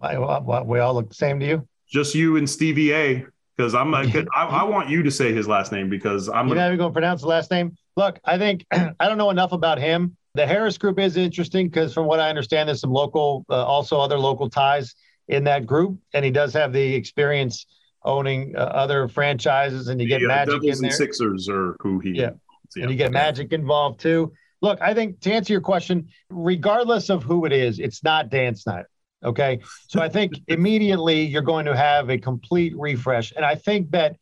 I, 0.00 0.16
we 0.16 0.80
all 0.80 0.94
look 0.94 1.10
the 1.10 1.14
same 1.14 1.38
to 1.40 1.46
you. 1.46 1.68
Just 1.86 2.14
you 2.14 2.38
and 2.38 2.48
Stevie 2.48 2.94
A. 2.94 3.26
Because 3.54 3.74
I'm, 3.74 3.94
I, 3.94 4.06
I, 4.34 4.62
want 4.64 4.88
you 4.88 5.02
to 5.02 5.10
say 5.10 5.34
his 5.34 5.46
last 5.46 5.72
name 5.72 5.90
because 5.90 6.30
I'm. 6.30 6.48
You're 6.48 6.56
not 6.56 6.68
even 6.68 6.78
going 6.78 6.90
to 6.90 6.94
pronounce 6.94 7.20
the 7.20 7.28
last 7.28 7.50
name. 7.50 7.76
Look, 7.96 8.18
I 8.24 8.38
think 8.38 8.64
I 8.72 8.94
don't 8.98 9.18
know 9.18 9.28
enough 9.28 9.52
about 9.52 9.78
him 9.78 10.16
the 10.34 10.46
Harris 10.46 10.78
group 10.78 10.98
is 10.98 11.16
interesting 11.16 11.68
because, 11.68 11.92
from 11.92 12.06
what 12.06 12.20
I 12.20 12.28
understand, 12.28 12.68
there's 12.68 12.80
some 12.80 12.92
local, 12.92 13.44
uh, 13.50 13.64
also 13.64 14.00
other 14.00 14.18
local 14.18 14.48
ties 14.48 14.94
in 15.28 15.44
that 15.44 15.66
group, 15.66 15.98
and 16.14 16.24
he 16.24 16.30
does 16.30 16.52
have 16.54 16.72
the 16.72 16.94
experience 16.94 17.66
owning 18.04 18.54
uh, 18.56 18.60
other 18.60 19.08
franchises, 19.08 19.88
and 19.88 20.00
you 20.00 20.08
get 20.08 20.20
yeah, 20.20 20.28
Magic 20.28 20.54
Devils 20.54 20.76
in 20.78 20.82
there. 20.82 20.90
And 20.90 20.96
Sixers 20.96 21.48
are 21.48 21.76
who 21.80 21.98
he. 22.00 22.10
Yeah. 22.10 22.30
yeah. 22.74 22.82
and 22.82 22.90
you 22.90 22.96
get 22.96 23.12
Magic 23.12 23.52
involved 23.52 24.00
too. 24.00 24.32
Look, 24.60 24.80
I 24.80 24.94
think 24.94 25.20
to 25.20 25.32
answer 25.32 25.52
your 25.52 25.60
question, 25.60 26.08
regardless 26.30 27.10
of 27.10 27.22
who 27.22 27.44
it 27.44 27.52
is, 27.52 27.78
it's 27.78 28.02
not 28.02 28.30
Dan 28.30 28.54
Snyder. 28.54 28.88
Okay, 29.24 29.60
so 29.88 30.00
I 30.00 30.08
think 30.08 30.32
immediately 30.48 31.22
you're 31.24 31.42
going 31.42 31.66
to 31.66 31.76
have 31.76 32.10
a 32.10 32.18
complete 32.18 32.74
refresh, 32.76 33.32
and 33.36 33.44
I 33.44 33.54
think 33.54 33.90
that 33.90 34.16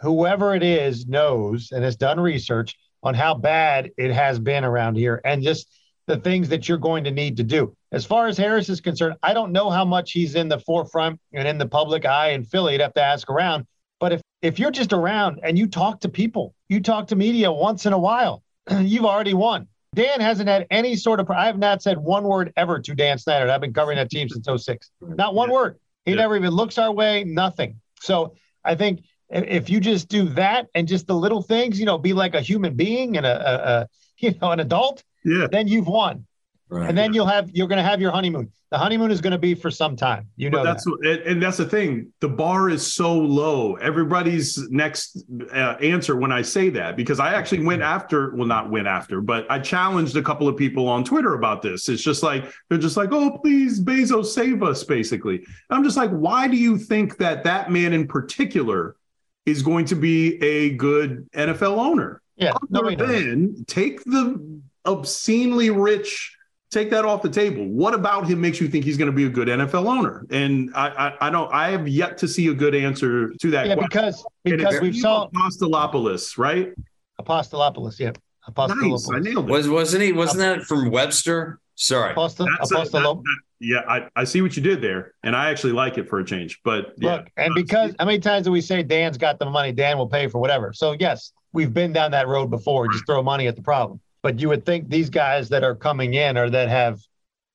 whoever 0.00 0.54
it 0.54 0.64
is 0.64 1.06
knows 1.06 1.70
and 1.70 1.84
has 1.84 1.96
done 1.96 2.18
research 2.18 2.76
on 3.02 3.14
how 3.14 3.34
bad 3.34 3.90
it 3.96 4.12
has 4.12 4.38
been 4.38 4.64
around 4.64 4.96
here 4.96 5.20
and 5.24 5.42
just 5.42 5.68
the 6.06 6.16
things 6.16 6.48
that 6.48 6.68
you're 6.68 6.78
going 6.78 7.04
to 7.04 7.10
need 7.10 7.36
to 7.36 7.42
do. 7.42 7.74
As 7.92 8.04
far 8.04 8.26
as 8.26 8.36
Harris 8.36 8.68
is 8.68 8.80
concerned, 8.80 9.16
I 9.22 9.34
don't 9.34 9.52
know 9.52 9.70
how 9.70 9.84
much 9.84 10.12
he's 10.12 10.34
in 10.34 10.48
the 10.48 10.58
forefront 10.58 11.20
and 11.32 11.46
in 11.46 11.58
the 11.58 11.66
public 11.66 12.04
eye 12.04 12.30
in 12.30 12.44
Philly. 12.44 12.72
You'd 12.72 12.80
have 12.80 12.94
to 12.94 13.02
ask 13.02 13.28
around. 13.30 13.66
But 14.00 14.12
if 14.12 14.20
if 14.40 14.58
you're 14.58 14.72
just 14.72 14.92
around 14.92 15.40
and 15.44 15.56
you 15.56 15.68
talk 15.68 16.00
to 16.00 16.08
people, 16.08 16.54
you 16.68 16.80
talk 16.80 17.06
to 17.08 17.16
media 17.16 17.52
once 17.52 17.86
in 17.86 17.92
a 17.92 17.98
while, 17.98 18.42
you've 18.80 19.04
already 19.04 19.34
won. 19.34 19.68
Dan 19.94 20.20
hasn't 20.20 20.48
had 20.48 20.66
any 20.70 20.96
sort 20.96 21.20
of. 21.20 21.30
I 21.30 21.46
have 21.46 21.58
not 21.58 21.82
said 21.82 21.98
one 21.98 22.24
word 22.24 22.52
ever 22.56 22.80
to 22.80 22.94
Dan 22.94 23.18
Snyder. 23.18 23.50
I've 23.50 23.60
been 23.60 23.74
covering 23.74 23.96
that 23.98 24.10
team 24.10 24.28
since 24.28 24.48
06. 24.64 24.90
Not 25.00 25.34
one 25.34 25.50
yeah. 25.50 25.54
word. 25.54 25.78
He 26.04 26.12
yeah. 26.12 26.16
never 26.18 26.36
even 26.36 26.50
looks 26.50 26.78
our 26.78 26.90
way. 26.90 27.24
Nothing. 27.24 27.80
So 28.00 28.34
I 28.64 28.74
think 28.74 29.04
if 29.32 29.70
you 29.70 29.80
just 29.80 30.08
do 30.08 30.28
that 30.30 30.68
and 30.74 30.86
just 30.86 31.06
the 31.06 31.14
little 31.14 31.42
things, 31.42 31.80
you 31.80 31.86
know, 31.86 31.98
be 31.98 32.12
like 32.12 32.34
a 32.34 32.40
human 32.40 32.74
being 32.74 33.16
and 33.16 33.26
a, 33.26 33.40
a, 33.40 33.80
a 33.80 33.88
you 34.18 34.34
know 34.40 34.52
an 34.52 34.60
adult, 34.60 35.02
yeah, 35.24 35.46
then 35.50 35.68
you've 35.68 35.86
won. 35.86 36.26
Right. 36.72 36.88
And 36.88 36.96
then 36.96 37.12
you'll 37.12 37.26
have 37.26 37.50
you're 37.52 37.68
going 37.68 37.76
to 37.76 37.82
have 37.82 38.00
your 38.00 38.12
honeymoon. 38.12 38.50
The 38.70 38.78
honeymoon 38.78 39.10
is 39.10 39.20
going 39.20 39.32
to 39.32 39.38
be 39.38 39.54
for 39.54 39.70
some 39.70 39.94
time. 39.94 40.28
You 40.36 40.48
know 40.48 40.58
but 40.58 40.64
that's 40.64 40.84
that. 40.84 41.22
and 41.26 41.42
that's 41.42 41.58
the 41.58 41.68
thing. 41.68 42.10
The 42.20 42.30
bar 42.30 42.70
is 42.70 42.90
so 42.90 43.12
low. 43.12 43.74
Everybody's 43.74 44.58
next 44.70 45.22
uh, 45.52 45.76
answer 45.82 46.16
when 46.16 46.32
I 46.32 46.40
say 46.40 46.70
that 46.70 46.96
because 46.96 47.20
I 47.20 47.34
actually 47.34 47.62
went 47.62 47.82
after 47.82 48.34
well 48.34 48.46
not 48.46 48.70
went 48.70 48.86
after, 48.86 49.20
but 49.20 49.44
I 49.50 49.58
challenged 49.58 50.16
a 50.16 50.22
couple 50.22 50.48
of 50.48 50.56
people 50.56 50.88
on 50.88 51.04
Twitter 51.04 51.34
about 51.34 51.60
this. 51.60 51.90
It's 51.90 52.02
just 52.02 52.22
like 52.22 52.50
they're 52.70 52.78
just 52.78 52.96
like, 52.96 53.10
"Oh, 53.12 53.36
please 53.36 53.78
Bezos 53.78 54.26
save 54.26 54.62
us" 54.62 54.82
basically. 54.82 55.36
And 55.36 55.46
I'm 55.68 55.84
just 55.84 55.98
like, 55.98 56.10
"Why 56.10 56.48
do 56.48 56.56
you 56.56 56.78
think 56.78 57.18
that 57.18 57.44
that 57.44 57.70
man 57.70 57.92
in 57.92 58.08
particular 58.08 58.96
is 59.46 59.62
going 59.62 59.86
to 59.86 59.96
be 59.96 60.42
a 60.42 60.70
good 60.70 61.28
NFL 61.32 61.78
owner. 61.78 62.22
Yeah. 62.36 62.52
Other 62.74 62.96
than 62.96 63.64
take 63.66 64.02
the 64.04 64.60
obscenely 64.84 65.70
rich, 65.70 66.36
take 66.70 66.90
that 66.90 67.04
off 67.04 67.22
the 67.22 67.28
table. 67.28 67.66
What 67.66 67.94
about 67.94 68.26
him 68.26 68.40
makes 68.40 68.60
you 68.60 68.68
think 68.68 68.84
he's 68.84 68.96
going 68.96 69.10
to 69.10 69.16
be 69.16 69.26
a 69.26 69.28
good 69.28 69.48
NFL 69.48 69.86
owner? 69.86 70.26
And 70.30 70.70
I, 70.74 70.88
I, 70.88 71.26
I 71.26 71.30
don't. 71.30 71.52
I 71.52 71.70
have 71.70 71.86
yet 71.86 72.18
to 72.18 72.28
see 72.28 72.48
a 72.48 72.54
good 72.54 72.74
answer 72.74 73.32
to 73.40 73.50
that. 73.50 73.66
Yeah, 73.66 73.74
question. 73.74 73.88
because 73.88 74.24
because 74.44 74.80
we've 74.80 74.96
saw 74.96 75.28
Apostolopoulos, 75.28 76.38
right? 76.38 76.72
Apostolopoulos, 77.20 77.98
yeah. 77.98 78.12
Apostolopoulos. 78.48 79.08
Nice, 79.08 79.10
I 79.12 79.18
nailed 79.20 79.48
it. 79.48 79.52
Was 79.52 79.68
wasn't 79.68 80.02
he? 80.02 80.12
Wasn't 80.12 80.40
that 80.40 80.62
from 80.62 80.90
Webster? 80.90 81.60
Sorry. 81.82 82.12
Apostle, 82.12 82.46
Apostol- 82.60 83.24
yeah, 83.58 83.80
I, 83.88 84.08
I 84.14 84.22
see 84.22 84.40
what 84.40 84.56
you 84.56 84.62
did 84.62 84.80
there, 84.80 85.14
and 85.24 85.34
I 85.34 85.50
actually 85.50 85.72
like 85.72 85.98
it 85.98 86.08
for 86.08 86.20
a 86.20 86.24
change. 86.24 86.60
But 86.64 86.94
yeah. 86.96 87.16
look, 87.16 87.30
and 87.36 87.52
because 87.56 87.92
how 87.98 88.04
many 88.04 88.20
times 88.20 88.44
do 88.44 88.52
we 88.52 88.60
say 88.60 88.84
Dan's 88.84 89.18
got 89.18 89.40
the 89.40 89.46
money, 89.46 89.72
Dan 89.72 89.98
will 89.98 90.06
pay 90.06 90.28
for 90.28 90.38
whatever? 90.38 90.72
So 90.72 90.94
yes, 91.00 91.32
we've 91.52 91.74
been 91.74 91.92
down 91.92 92.12
that 92.12 92.28
road 92.28 92.50
before. 92.50 92.86
Just 92.86 93.04
throw 93.04 93.20
money 93.20 93.48
at 93.48 93.56
the 93.56 93.62
problem. 93.62 94.00
But 94.22 94.38
you 94.38 94.48
would 94.48 94.64
think 94.64 94.88
these 94.88 95.10
guys 95.10 95.48
that 95.48 95.64
are 95.64 95.74
coming 95.74 96.14
in 96.14 96.38
or 96.38 96.48
that 96.50 96.68
have 96.68 97.00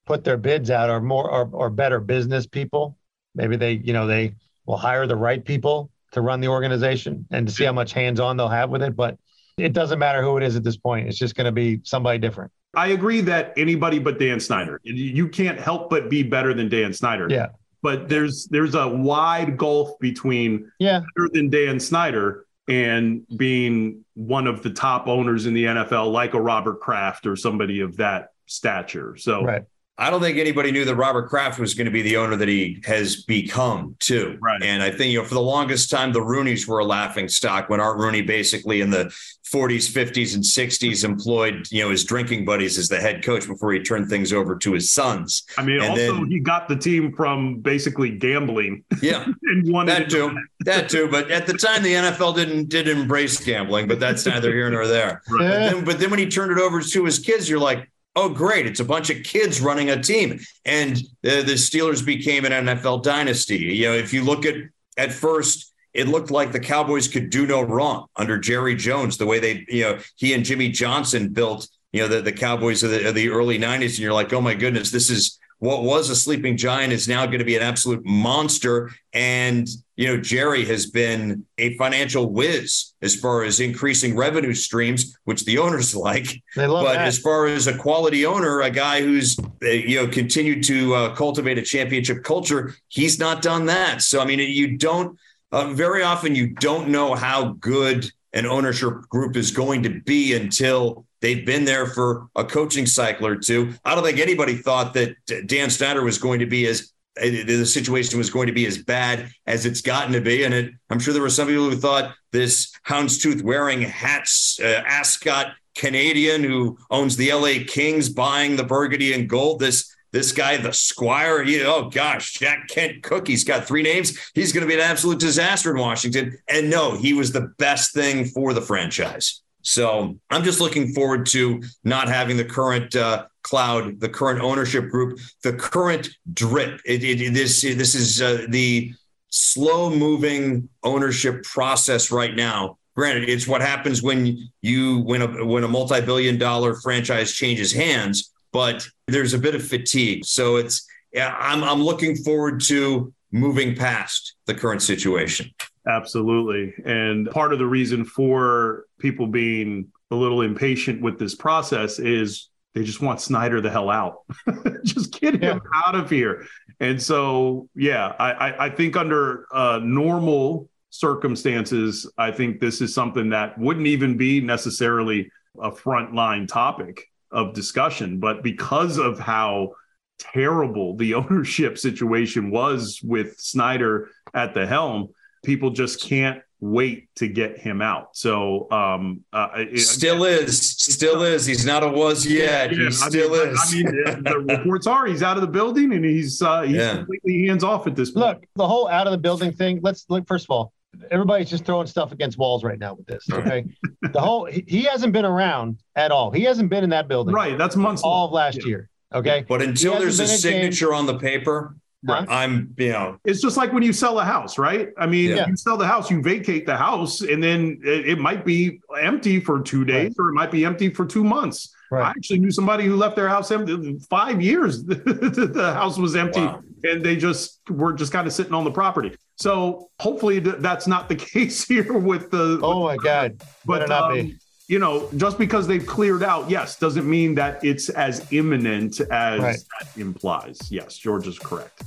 put 0.06 0.26
their 0.26 0.36
bids 0.36 0.70
out 0.70 0.90
are 0.90 1.00
more 1.00 1.32
or, 1.32 1.50
or 1.54 1.70
better 1.70 2.02
business 2.02 2.46
people. 2.46 2.98
Maybe 3.34 3.56
they, 3.56 3.74
you 3.74 3.94
know, 3.94 4.08
they 4.08 4.36
will 4.66 4.78
hire 4.78 5.08
the 5.08 5.16
right 5.16 5.44
people 5.44 5.90
to 6.12 6.20
run 6.20 6.42
the 6.42 6.50
organization 6.50 7.26
and 7.32 7.48
to 7.48 7.54
see 7.54 7.64
how 7.64 7.72
much 7.72 7.94
hands 7.94 8.20
on 8.20 8.36
they'll 8.36 8.50
have 8.50 8.70
with 8.70 8.84
it. 8.84 8.94
But 8.94 9.18
it 9.58 9.72
doesn't 9.72 10.00
matter 10.00 10.22
who 10.22 10.36
it 10.36 10.44
is 10.44 10.58
at 10.58 10.66
this 10.66 10.76
point. 10.76 11.08
It's 11.08 11.18
just 11.18 11.36
going 11.36 11.46
to 11.46 11.54
be 11.54 11.80
somebody 11.84 12.20
different. 12.20 12.52
I 12.76 12.88
agree 12.88 13.22
that 13.22 13.54
anybody 13.58 14.00
but 14.00 14.20
Dan 14.20 14.40
Snyder, 14.40 14.80
you 14.84 15.28
can't 15.30 15.60
help 15.60 15.90
but 15.90 16.10
be 16.10 16.24
better 16.24 16.54
than 16.54 16.70
Dan 16.70 16.94
Snyder. 16.94 17.28
Yeah. 17.30 17.48
But 17.82 18.10
there's 18.10 18.46
there's 18.48 18.76
a 18.76 18.88
wide 18.88 19.58
gulf 19.58 19.98
between 20.00 20.72
yeah. 20.80 21.00
better 21.00 21.30
than 21.32 21.50
Dan 21.50 21.80
Snyder 21.80 22.46
and 22.68 23.26
being 23.36 24.04
one 24.14 24.48
of 24.48 24.62
the 24.62 24.70
top 24.70 25.08
owners 25.08 25.46
in 25.46 25.54
the 25.54 25.66
NFL, 25.66 26.12
like 26.12 26.34
a 26.34 26.42
Robert 26.42 26.82
Kraft 26.82 27.26
or 27.26 27.36
somebody 27.36 27.80
of 27.80 27.98
that 27.98 28.32
stature. 28.46 29.16
So 29.16 29.44
right. 29.44 29.64
I 30.00 30.12
don't 30.12 30.22
think 30.22 30.38
anybody 30.38 30.72
knew 30.72 30.86
that 30.86 30.96
Robert 30.96 31.28
Kraft 31.28 31.60
was 31.60 31.74
going 31.74 31.86
to 31.86 31.92
be 31.92 32.04
the 32.04 32.18
owner 32.18 32.36
that 32.36 32.48
he 32.48 32.82
has 32.86 33.24
become, 33.24 33.96
too. 34.00 34.38
Right. 34.40 34.62
And 34.62 34.84
I 34.84 34.92
think, 34.92 35.12
you 35.12 35.20
know, 35.20 35.26
for 35.26 35.34
the 35.34 35.42
longest 35.42 35.90
time, 35.90 36.14
the 36.14 36.20
Rooneys 36.20 36.68
were 36.68 36.80
a 36.80 36.86
laughing 36.86 37.28
stock 37.28 37.68
when 37.68 37.80
Art 37.80 37.98
Rooney 37.98 38.22
basically 38.22 38.82
in 38.82 38.92
the 38.92 39.12
40s, 39.52 39.90
50s, 39.90 40.36
and 40.36 40.44
60s 40.44 41.04
employed, 41.04 41.68
you 41.72 41.82
know, 41.82 41.90
his 41.90 42.04
drinking 42.04 42.46
buddies 42.46 42.78
as 42.78 42.90
the 42.90 43.00
head 43.00 43.24
coach 43.24 43.48
before 43.48 43.72
he 43.74 43.80
turned 43.80 44.08
things 44.08 44.34
over 44.34 44.56
to 44.58 44.74
his 44.74 44.92
sons. 44.92 45.44
I 45.58 45.64
mean, 45.64 45.82
and 45.82 45.92
also 45.92 46.14
then, 46.14 46.28
he 46.30 46.40
got 46.40 46.68
the 46.68 46.76
team 46.76 47.14
from 47.14 47.62
basically 47.62 48.12
gambling. 48.12 48.84
Yeah. 49.02 49.26
and 49.44 49.72
won 49.72 49.88
that 49.88 50.10
too. 50.10 50.38
That 50.62 50.90
too. 50.90 51.08
But 51.10 51.32
at 51.32 51.48
the 51.48 51.54
time, 51.54 51.82
the 51.82 51.94
NFL 51.94 52.36
didn't 52.36 52.70
did 52.70 52.88
embrace 52.88 53.44
gambling, 53.44 53.88
but 53.88 54.00
that's 54.00 54.26
neither 54.26 54.52
here 54.52 54.70
nor 54.70 54.86
there. 54.86 55.24
Right. 55.30 55.40
But, 55.40 55.48
then, 55.48 55.86
but 55.86 56.00
then 56.00 56.10
when 56.12 56.20
he 56.20 56.28
turned 56.28 56.52
it 56.52 56.60
over 56.60 56.82
to 56.82 57.06
his 57.06 57.20
kids, 57.20 57.50
you're 57.50 57.60
like, 57.60 57.90
oh, 58.18 58.30
great. 58.30 58.66
It's 58.66 58.80
a 58.80 58.86
bunch 58.86 59.12
of 59.12 59.24
kids 59.24 59.62
running 59.62 59.92
a 59.92 60.02
team. 60.02 60.40
And 60.66 60.98
uh, 61.24 61.44
the 61.44 61.54
Steelers 61.54 62.04
became 62.04 62.46
an 62.46 62.52
NFL 62.52 63.04
dynasty. 63.04 63.58
You 63.58 63.90
know, 63.90 63.94
if 63.94 64.12
you 64.12 64.24
look 64.24 64.44
at 64.44 64.56
at 64.98 65.14
first, 65.14 65.72
it 65.94 66.08
looked 66.08 66.32
like 66.32 66.52
the 66.52 66.60
Cowboys 66.60 67.08
could 67.08 67.30
do 67.30 67.46
no 67.46 67.62
wrong 67.62 68.08
under 68.16 68.40
Jerry 68.40 68.76
Jones, 68.76 69.18
the 69.18 69.28
way 69.28 69.40
they, 69.40 69.66
you 69.70 69.84
know, 69.84 70.00
he 70.16 70.34
and 70.34 70.44
Jimmy 70.44 70.70
Johnson 70.70 71.30
built, 71.30 71.70
you 71.92 72.02
know, 72.02 72.08
the, 72.08 72.22
the 72.22 72.32
Cowboys 72.32 72.82
of 72.82 72.90
the, 72.90 73.08
of 73.08 73.14
the 73.14 73.30
early 73.30 73.60
90s. 73.60 73.90
And 73.90 74.00
you're 74.00 74.14
like, 74.14 74.34
oh 74.34 74.42
my 74.42 74.56
goodness, 74.56 74.90
this 74.90 75.12
is 75.12 75.38
what 75.60 75.84
was 75.84 76.10
a 76.10 76.16
sleeping 76.16 76.58
giant 76.58 76.94
is 76.94 77.08
now 77.08 77.28
going 77.28 77.40
to 77.40 77.46
be 77.46 77.56
an 77.56 77.62
absolute 77.62 78.04
monster. 78.04 78.92
And, 79.14 79.68
you 79.98 80.08
know, 80.08 80.22
Jerry 80.22 80.64
has 80.66 80.86
been 80.86 81.44
a 81.58 81.76
financial 81.76 82.30
whiz 82.30 82.94
as 83.02 83.16
far 83.16 83.44
as 83.44 83.60
increasing 83.60 84.16
revenue 84.16 84.54
streams, 84.54 85.18
which 85.26 85.44
the 85.44 85.58
owners 85.58 85.96
like. 86.08 86.42
They 86.56 86.68
love 86.68 86.86
but 86.86 86.94
that. 86.94 87.08
as 87.08 87.18
far 87.18 87.48
as 87.48 87.68
a 87.68 87.78
quality 87.78 88.26
owner, 88.26 88.62
a 88.62 88.70
guy 88.70 89.02
who's, 89.02 89.38
uh, 89.40 89.68
you 89.68 89.98
know, 89.98 90.08
continued 90.08 90.64
to 90.66 90.94
uh, 90.94 91.16
cultivate 91.16 91.58
a 91.58 91.64
championship 91.64 92.24
culture, 92.24 92.76
he's 92.88 93.20
not 93.20 93.42
done 93.42 93.66
that. 93.66 94.04
So, 94.04 94.22
I 94.22 94.26
mean, 94.26 94.40
you 94.40 94.78
don't, 94.78 95.18
uh, 95.52 95.74
very 95.74 96.04
often, 96.04 96.36
you 96.36 96.50
don't 96.50 96.90
know 96.90 97.16
how 97.16 97.54
good 97.60 98.10
an 98.34 98.46
ownership 98.46 98.94
group 99.10 99.36
is 99.36 99.50
going 99.50 99.82
to 99.82 99.90
be 100.02 100.36
until 100.36 101.06
they've 101.22 101.46
been 101.46 101.66
there 101.66 101.88
for 101.88 102.28
a 102.36 102.44
coaching 102.44 102.86
cycle 102.86 103.26
or 103.26 103.36
two. 103.36 103.74
I 103.84 103.96
don't 103.96 104.04
think 104.04 104.20
anybody 104.20 104.58
thought 104.58 104.94
that 104.94 105.16
Dan 105.48 105.72
Snyder 105.72 106.04
was 106.04 106.20
going 106.20 106.40
to 106.40 106.46
be 106.46 106.68
as 106.68 106.92
the 107.22 107.66
situation 107.66 108.18
was 108.18 108.30
going 108.30 108.48
to 108.48 108.54
be 108.54 108.66
as 108.66 108.78
bad 108.78 109.30
as 109.46 109.66
it's 109.66 109.82
gotten 109.82 110.14
to 110.14 110.22
be. 110.22 110.44
And 110.44 110.54
it, 110.54 110.74
I'm 110.90 111.00
sure 111.00 111.14
there 111.14 111.22
were 111.22 111.30
some 111.30 111.48
people 111.48 111.70
who 111.70 111.76
thought 111.76 112.16
this 112.32 112.72
houndstooth 112.88 113.42
wearing 113.42 113.82
hats, 113.82 114.60
uh, 114.62 114.84
ascot 114.86 115.54
Canadian 115.76 116.44
who 116.44 116.78
owns 116.90 117.16
the 117.16 117.32
LA 117.32 117.64
Kings 117.68 118.10
buying 118.10 118.56
the 118.56 118.64
burgundy 118.64 119.14
and 119.14 119.30
gold, 119.30 119.60
this 119.60 119.94
this 120.14 120.32
guy, 120.32 120.56
the 120.58 120.72
Squire, 120.72 121.44
he, 121.44 121.62
oh 121.64 121.90
gosh, 121.90 122.34
Jack 122.34 122.70
Kent 122.70 123.04
Cooke, 123.04 123.28
he's 123.28 123.44
got 123.44 123.68
three 123.68 123.84
names. 123.84 124.18
He's 124.34 124.54
going 124.54 124.62
to 124.62 124.68
be 124.68 124.74
an 124.74 124.80
absolute 124.80 125.20
disaster 125.20 125.76
in 125.76 125.82
Washington. 125.82 126.38
And 126.48 126.70
no, 126.70 126.96
he 126.96 127.14
was 127.14 127.34
the 127.34 127.54
best 127.58 127.94
thing 127.94 128.26
for 128.26 128.54
the 128.54 128.62
franchise. 128.62 129.42
So 129.68 130.18
I'm 130.30 130.46
just 130.46 130.62
looking 130.62 130.94
forward 130.94 131.26
to 131.28 131.62
not 131.84 132.08
having 132.08 132.38
the 132.38 132.46
current 132.46 132.96
uh, 132.96 133.26
cloud, 133.44 134.00
the 134.00 134.08
current 134.08 134.42
ownership 134.42 134.88
group, 134.88 135.20
the 135.44 135.52
current 135.52 136.08
drip. 136.34 136.80
It, 136.86 137.04
it, 137.04 137.34
this 137.34 137.64
this 137.64 137.94
is 137.94 138.22
uh, 138.22 138.46
the 138.48 138.94
slow 139.28 139.90
moving 139.90 140.70
ownership 140.84 141.44
process 141.44 142.12
right 142.12 142.34
now. 142.34 142.78
Granted, 142.96 143.28
it's 143.28 143.46
what 143.46 143.60
happens 143.60 144.02
when 144.02 144.50
you 144.62 145.00
when 145.00 145.22
a 145.22 145.46
when 145.46 145.66
a 145.66 145.68
multi 145.68 146.00
billion 146.00 146.38
dollar 146.38 146.76
franchise 146.76 147.34
changes 147.34 147.74
hands, 147.74 148.32
but 148.54 148.88
there's 149.08 149.34
a 149.34 149.38
bit 149.38 149.54
of 149.54 149.68
fatigue. 149.68 150.24
So 150.24 150.56
it's 150.56 150.88
I'm 151.14 151.62
I'm 151.66 151.84
looking 151.84 152.16
forward 152.16 152.62
to 152.68 153.14
moving 153.34 153.76
past 153.76 154.36
the 154.46 154.54
current 154.54 154.82
situation. 154.82 155.52
Absolutely. 155.88 156.74
And 156.86 157.30
part 157.32 157.54
of 157.54 157.60
the 157.60 157.66
reason 157.66 158.04
for 158.04 158.86
people 159.00 159.28
being 159.28 159.88
a 160.12 160.16
little 160.16 160.42
impatient 160.42 161.02
with 161.02 161.18
this 161.18 161.36
process 161.36 162.00
is 162.00 162.50
they 162.74 162.84
just 162.84 163.02
want 163.02 163.22
Snyder 163.22 163.62
the 163.62 163.72
hell 163.72 163.90
out. 163.90 164.20
just 164.84 165.20
get 165.20 165.36
him 165.36 165.62
yeah. 165.64 165.82
out 165.86 165.96
of 165.96 166.10
here. 166.10 166.46
And 166.80 167.02
so, 167.02 167.70
yeah, 167.76 168.14
I, 168.20 168.32
I, 168.32 168.66
I 168.66 168.70
think 168.70 168.96
under 168.96 169.48
uh, 169.52 169.80
normal 169.84 170.70
circumstances, 170.90 172.12
I 172.18 172.32
think 172.32 172.60
this 172.60 172.82
is 172.82 172.94
something 172.94 173.30
that 173.30 173.58
wouldn't 173.58 173.88
even 173.88 174.18
be 174.18 174.42
necessarily 174.42 175.32
a 175.60 175.72
frontline 175.72 176.48
topic 176.48 177.06
of 177.32 177.54
discussion. 177.54 178.20
But 178.20 178.44
because 178.44 178.98
of 178.98 179.20
how 179.20 179.72
terrible 180.20 180.96
the 180.96 181.14
ownership 181.16 181.78
situation 181.78 182.52
was 182.52 183.00
with 183.04 183.40
Snyder 183.40 184.10
at 184.34 184.54
the 184.54 184.68
helm, 184.68 185.10
people 185.44 185.70
just 185.70 186.02
can't 186.02 186.42
wait 186.60 187.14
to 187.16 187.28
get 187.28 187.60
him 187.60 187.82
out. 187.82 188.16
So, 188.16 188.70
um, 188.72 189.24
uh, 189.32 189.50
it, 189.56 189.80
still 189.80 190.24
is, 190.24 190.60
still 190.60 191.22
is. 191.24 191.46
He's 191.46 191.66
not 191.66 191.84
a 191.84 191.88
was 191.88 192.26
yet. 192.26 192.72
Yeah, 192.72 192.86
he 192.86 192.92
still 192.92 193.32
mean, 193.32 193.50
is. 193.50 193.60
I 193.62 193.76
mean, 193.76 194.24
the 194.24 194.40
reports 194.58 194.88
are 194.88 195.06
he's 195.06 195.24
out 195.24 195.38
of 195.38 195.42
the 195.42 195.48
building 195.48 195.94
and 195.94 196.04
he's 196.04 196.42
uh, 196.42 196.62
he's 196.62 196.78
yeah. 196.78 196.98
completely 196.98 197.48
hands 197.48 197.64
off 197.64 197.88
at 197.88 197.96
this 197.96 198.12
point. 198.12 198.26
Look, 198.26 198.46
the 198.56 198.68
whole 198.68 198.88
out 198.88 199.08
of 199.08 199.12
the 199.12 199.18
building 199.18 199.52
thing. 199.52 199.80
Let's 199.84 200.06
look. 200.10 200.28
First 200.28 200.46
of 200.46 200.52
all, 200.52 200.74
everybody's 201.12 201.50
just 201.50 201.66
throwing 201.66 201.88
stuff 201.88 202.12
against 202.12 202.38
walls 202.38 202.64
right 202.64 202.80
now 202.80 202.96
with 202.96 203.06
this. 203.08 203.26
Okay, 203.32 203.66
the 204.02 204.20
whole 204.20 204.46
he 204.46 204.84
hasn't 204.84 205.14
been 205.14 205.26
around 205.26 205.80
at 205.96 206.12
all. 206.12 206.32
He 206.32 206.44
hasn't 206.44 206.70
been 206.70 206.84
in 206.84 206.90
that 206.92 207.08
building. 207.08 207.34
Right. 207.34 207.58
That's 207.58 207.76
months 207.76 208.02
all 208.04 208.28
of 208.28 208.32
last 208.32 208.60
yeah. 208.62 208.68
year. 208.68 208.90
Okay, 209.14 209.46
but 209.48 209.62
until 209.62 209.98
there's 209.98 210.20
a 210.20 210.28
signature 210.28 210.88
game. 210.88 210.96
on 210.96 211.06
the 211.06 211.18
paper, 211.18 211.78
Right. 212.04 212.28
I'm, 212.30 212.74
you 212.78 212.92
know, 212.92 213.20
it's 213.26 213.42
just 213.42 213.58
like 213.58 213.74
when 213.74 213.84
you 213.84 213.92
sell 213.92 214.20
a 214.20 214.24
house, 214.24 214.58
right? 214.58 214.90
I 214.98 215.08
mean, 215.08 215.36
yeah. 215.36 215.48
you 215.48 215.58
sell 215.58 215.78
the 215.78 215.88
house, 215.88 216.12
you 216.12 216.22
vacate 216.22 216.66
the 216.66 216.78
house, 216.78 217.22
and 217.22 217.44
then 217.44 217.80
it, 217.84 218.10
it 218.10 218.20
might 218.20 218.46
be 218.46 218.80
empty 219.00 219.40
for 219.40 219.62
two 219.62 219.84
days 219.84 220.14
right. 220.18 220.26
or 220.26 220.30
it 220.30 220.34
might 220.34 220.52
be 220.52 220.64
empty 220.64 220.90
for 220.90 221.06
two 221.06 221.24
months. 221.24 221.74
Right. 221.90 222.06
I 222.06 222.10
actually 222.10 222.40
knew 222.40 222.52
somebody 222.52 222.86
who 222.86 222.96
left 222.96 223.16
their 223.16 223.30
house 223.30 223.50
empty 223.50 223.98
five 224.10 224.42
years. 224.42 224.84
the 224.86 225.72
house 225.74 225.98
was 225.98 226.16
empty 226.16 226.42
wow. 226.42 226.62
and 226.84 227.04
they 227.04 227.16
just 227.16 227.62
were 227.70 227.94
just 227.94 228.12
kind 228.12 228.28
of 228.28 228.34
sitting 228.34 228.54
on 228.54 228.64
the 228.64 228.72
property. 228.72 229.16
So 229.38 229.90
hopefully 230.00 230.40
that's 230.40 230.88
not 230.88 231.10
the 231.10 231.16
case 231.16 231.68
here 231.68 231.98
with 231.98 232.30
the. 232.30 232.60
Oh 232.62 232.84
my 232.84 232.98
God. 232.98 233.42
But, 233.66 233.90
um, 233.90 234.38
you 234.68 234.80
know, 234.80 235.10
just 235.16 235.38
because 235.38 235.66
they've 235.66 235.86
cleared 235.86 236.24
out, 236.24 236.50
yes, 236.50 236.78
doesn't 236.78 237.10
mean 237.10 237.36
that 237.36 237.64
it's 237.64 237.90
as 237.90 238.26
imminent 238.32 239.00
as 239.00 239.40
right. 239.40 239.58
that 239.80 239.98
implies. 239.98 240.60
Yes, 240.70 240.98
George 240.98 241.28
is 241.28 241.40
correct. 241.40 241.84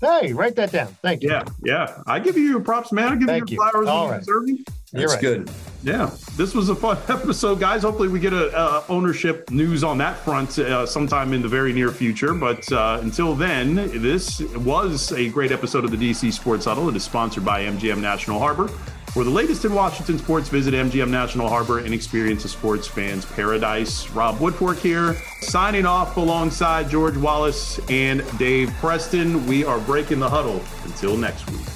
Hey, 0.00 0.32
write 0.32 0.56
that 0.56 0.72
down. 0.72 0.88
Thank 1.00 1.22
you. 1.22 1.30
Yeah, 1.30 1.44
yeah. 1.62 2.02
I 2.06 2.18
give 2.18 2.36
you 2.36 2.44
your 2.44 2.60
props, 2.60 2.92
man. 2.92 3.12
I 3.12 3.16
give 3.16 3.28
Thank 3.28 3.50
you 3.50 3.56
your 3.56 3.70
flowers. 3.70 3.88
All 3.88 4.10
right. 4.10 4.18
Deserving. 4.18 4.64
That's 4.92 5.14
right. 5.14 5.20
good. 5.20 5.50
Yeah, 5.82 6.10
this 6.36 6.54
was 6.54 6.68
a 6.68 6.74
fun 6.74 6.98
episode, 7.08 7.60
guys. 7.60 7.82
Hopefully, 7.82 8.08
we 8.08 8.18
get 8.18 8.32
a, 8.32 8.56
a 8.58 8.84
ownership 8.88 9.50
news 9.50 9.84
on 9.84 9.96
that 9.98 10.16
front 10.18 10.58
uh, 10.58 10.86
sometime 10.86 11.32
in 11.32 11.42
the 11.42 11.48
very 11.48 11.72
near 11.72 11.90
future. 11.90 12.34
But 12.34 12.70
uh, 12.72 12.98
until 13.02 13.34
then, 13.34 13.76
this 14.02 14.40
was 14.56 15.12
a 15.12 15.28
great 15.30 15.52
episode 15.52 15.84
of 15.84 15.90
the 15.90 15.96
DC 15.96 16.32
Sports 16.32 16.64
Huddle. 16.64 16.88
It 16.88 16.96
is 16.96 17.04
sponsored 17.04 17.44
by 17.44 17.62
MGM 17.62 18.00
National 18.00 18.38
Harbor. 18.38 18.68
For 19.14 19.22
the 19.22 19.30
latest 19.30 19.64
in 19.64 19.72
Washington 19.72 20.18
sports, 20.18 20.48
visit 20.48 20.74
MGM 20.74 21.08
National 21.08 21.48
Harbor 21.48 21.78
and 21.78 21.94
experience 21.94 22.44
a 22.44 22.48
sports 22.48 22.88
fan's 22.88 23.24
paradise. 23.24 24.10
Rob 24.10 24.38
Woodfork 24.38 24.78
here, 24.78 25.14
signing 25.40 25.86
off 25.86 26.16
alongside 26.16 26.90
George 26.90 27.16
Wallace 27.16 27.78
and 27.88 28.24
Dave 28.40 28.72
Preston. 28.80 29.46
We 29.46 29.64
are 29.64 29.78
breaking 29.78 30.18
the 30.18 30.28
huddle. 30.28 30.60
Until 30.84 31.16
next 31.16 31.48
week. 31.52 31.73